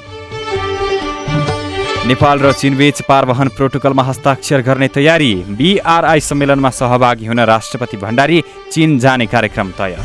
नेपाल 2.09 2.39
र 2.41 2.53
चीनबीच 2.53 3.01
पारवहन 3.03 3.49
प्रोटोकलमा 3.49 4.03
हस्ताक्षर 4.03 4.61
गर्ने 4.63 4.89
तयारी। 4.89 5.33
बिआरआई 5.51 6.21
सम्मेलनमा 6.21 6.71
सहभागी 6.71 7.27
हुन 7.27 7.41
राष्ट्रपति 7.45 7.97
भण्डारी 7.97 8.43
चीन 8.73 8.99
जाने 8.99 9.27
कार्यक्रम 9.27 9.71
तय। 9.79 9.97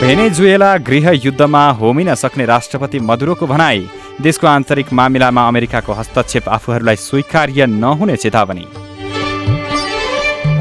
भेनेजुएला 0.00 0.76
गृह 0.86 1.10
युद्धमा 1.24 1.64
होमिन 1.70 2.14
सक्ने 2.14 2.44
राष्ट्रपति 2.46 3.00
मधुरोको 3.00 3.46
भनाई। 3.46 3.88
देशको 4.20 4.46
आन्तरिक 4.46 4.92
मामिलामा 4.92 5.48
अमेरिकाको 5.48 5.92
हस्तक्षेप 5.92 6.48
आफूहरूलाई 6.48 6.96
स्वीकार्य 6.98 7.66
नहुने 7.66 8.16
चेतावनी। 8.16 8.66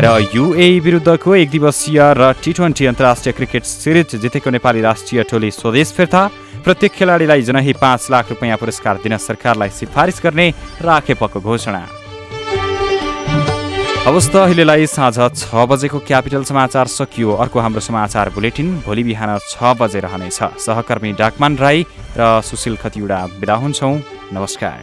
र 0.01 0.07
युए 0.33 0.67
विरुद्धको 0.79 1.35
एक 1.35 1.49
दिवसीय 1.49 1.99
र 2.17 2.31
टी 2.43 2.51
ट्वेन्टी 2.55 2.85
अन्तर्राष्ट्रिय 2.85 3.33
क्रिकेट 3.35 3.63
सिरिज 3.63 4.15
जितेको 4.15 4.49
नेपाली 4.49 4.81
राष्ट्रिय 4.81 5.23
टोली 5.27 5.49
स्वदेश 5.51 5.91
फिर्ता 5.91 6.21
प्रत्येक 6.63 6.91
खेलाडीलाई 6.91 7.41
जनही 7.43 7.73
पाँच 7.75 8.07
लाख 8.11 8.29
रुपियाँ 8.29 8.57
पुरस्कार 8.57 8.95
दिन 9.03 9.17
सरकारलाई 9.19 9.69
सिफारिस 9.69 10.21
गर्ने 10.23 10.47
राखेपको 10.81 11.39
घोषणा। 11.41 11.81
हवस् 14.07 14.29
त 14.31 14.35
अहिलेलाई 14.39 14.87
साँझ 14.87 15.17
छ 15.35 15.67
बजेको 15.67 15.99
क्यापिटल 16.07 16.43
समाचार 16.47 16.87
सकियो। 16.87 17.35
अर्को 17.35 17.59
हाम्रो 17.59 17.81
समाचार 17.83 18.29
बुलेटिन। 18.31 18.67
भोलि 18.87 19.03
बिहान 19.03 19.37
छ 19.51 19.75
बजे 19.75 19.99
रहनेछ। 19.99 20.39
सहकर्मी 20.63 21.11
डाकमान 21.19 21.57
राई 21.57 21.83
र 22.15 22.39
सुशील 22.47 22.75
खतिवडा 22.79 23.19
बिदा 23.35 23.55
हुन्छौँ। 23.59 23.95
नमस्कार। 24.33 24.79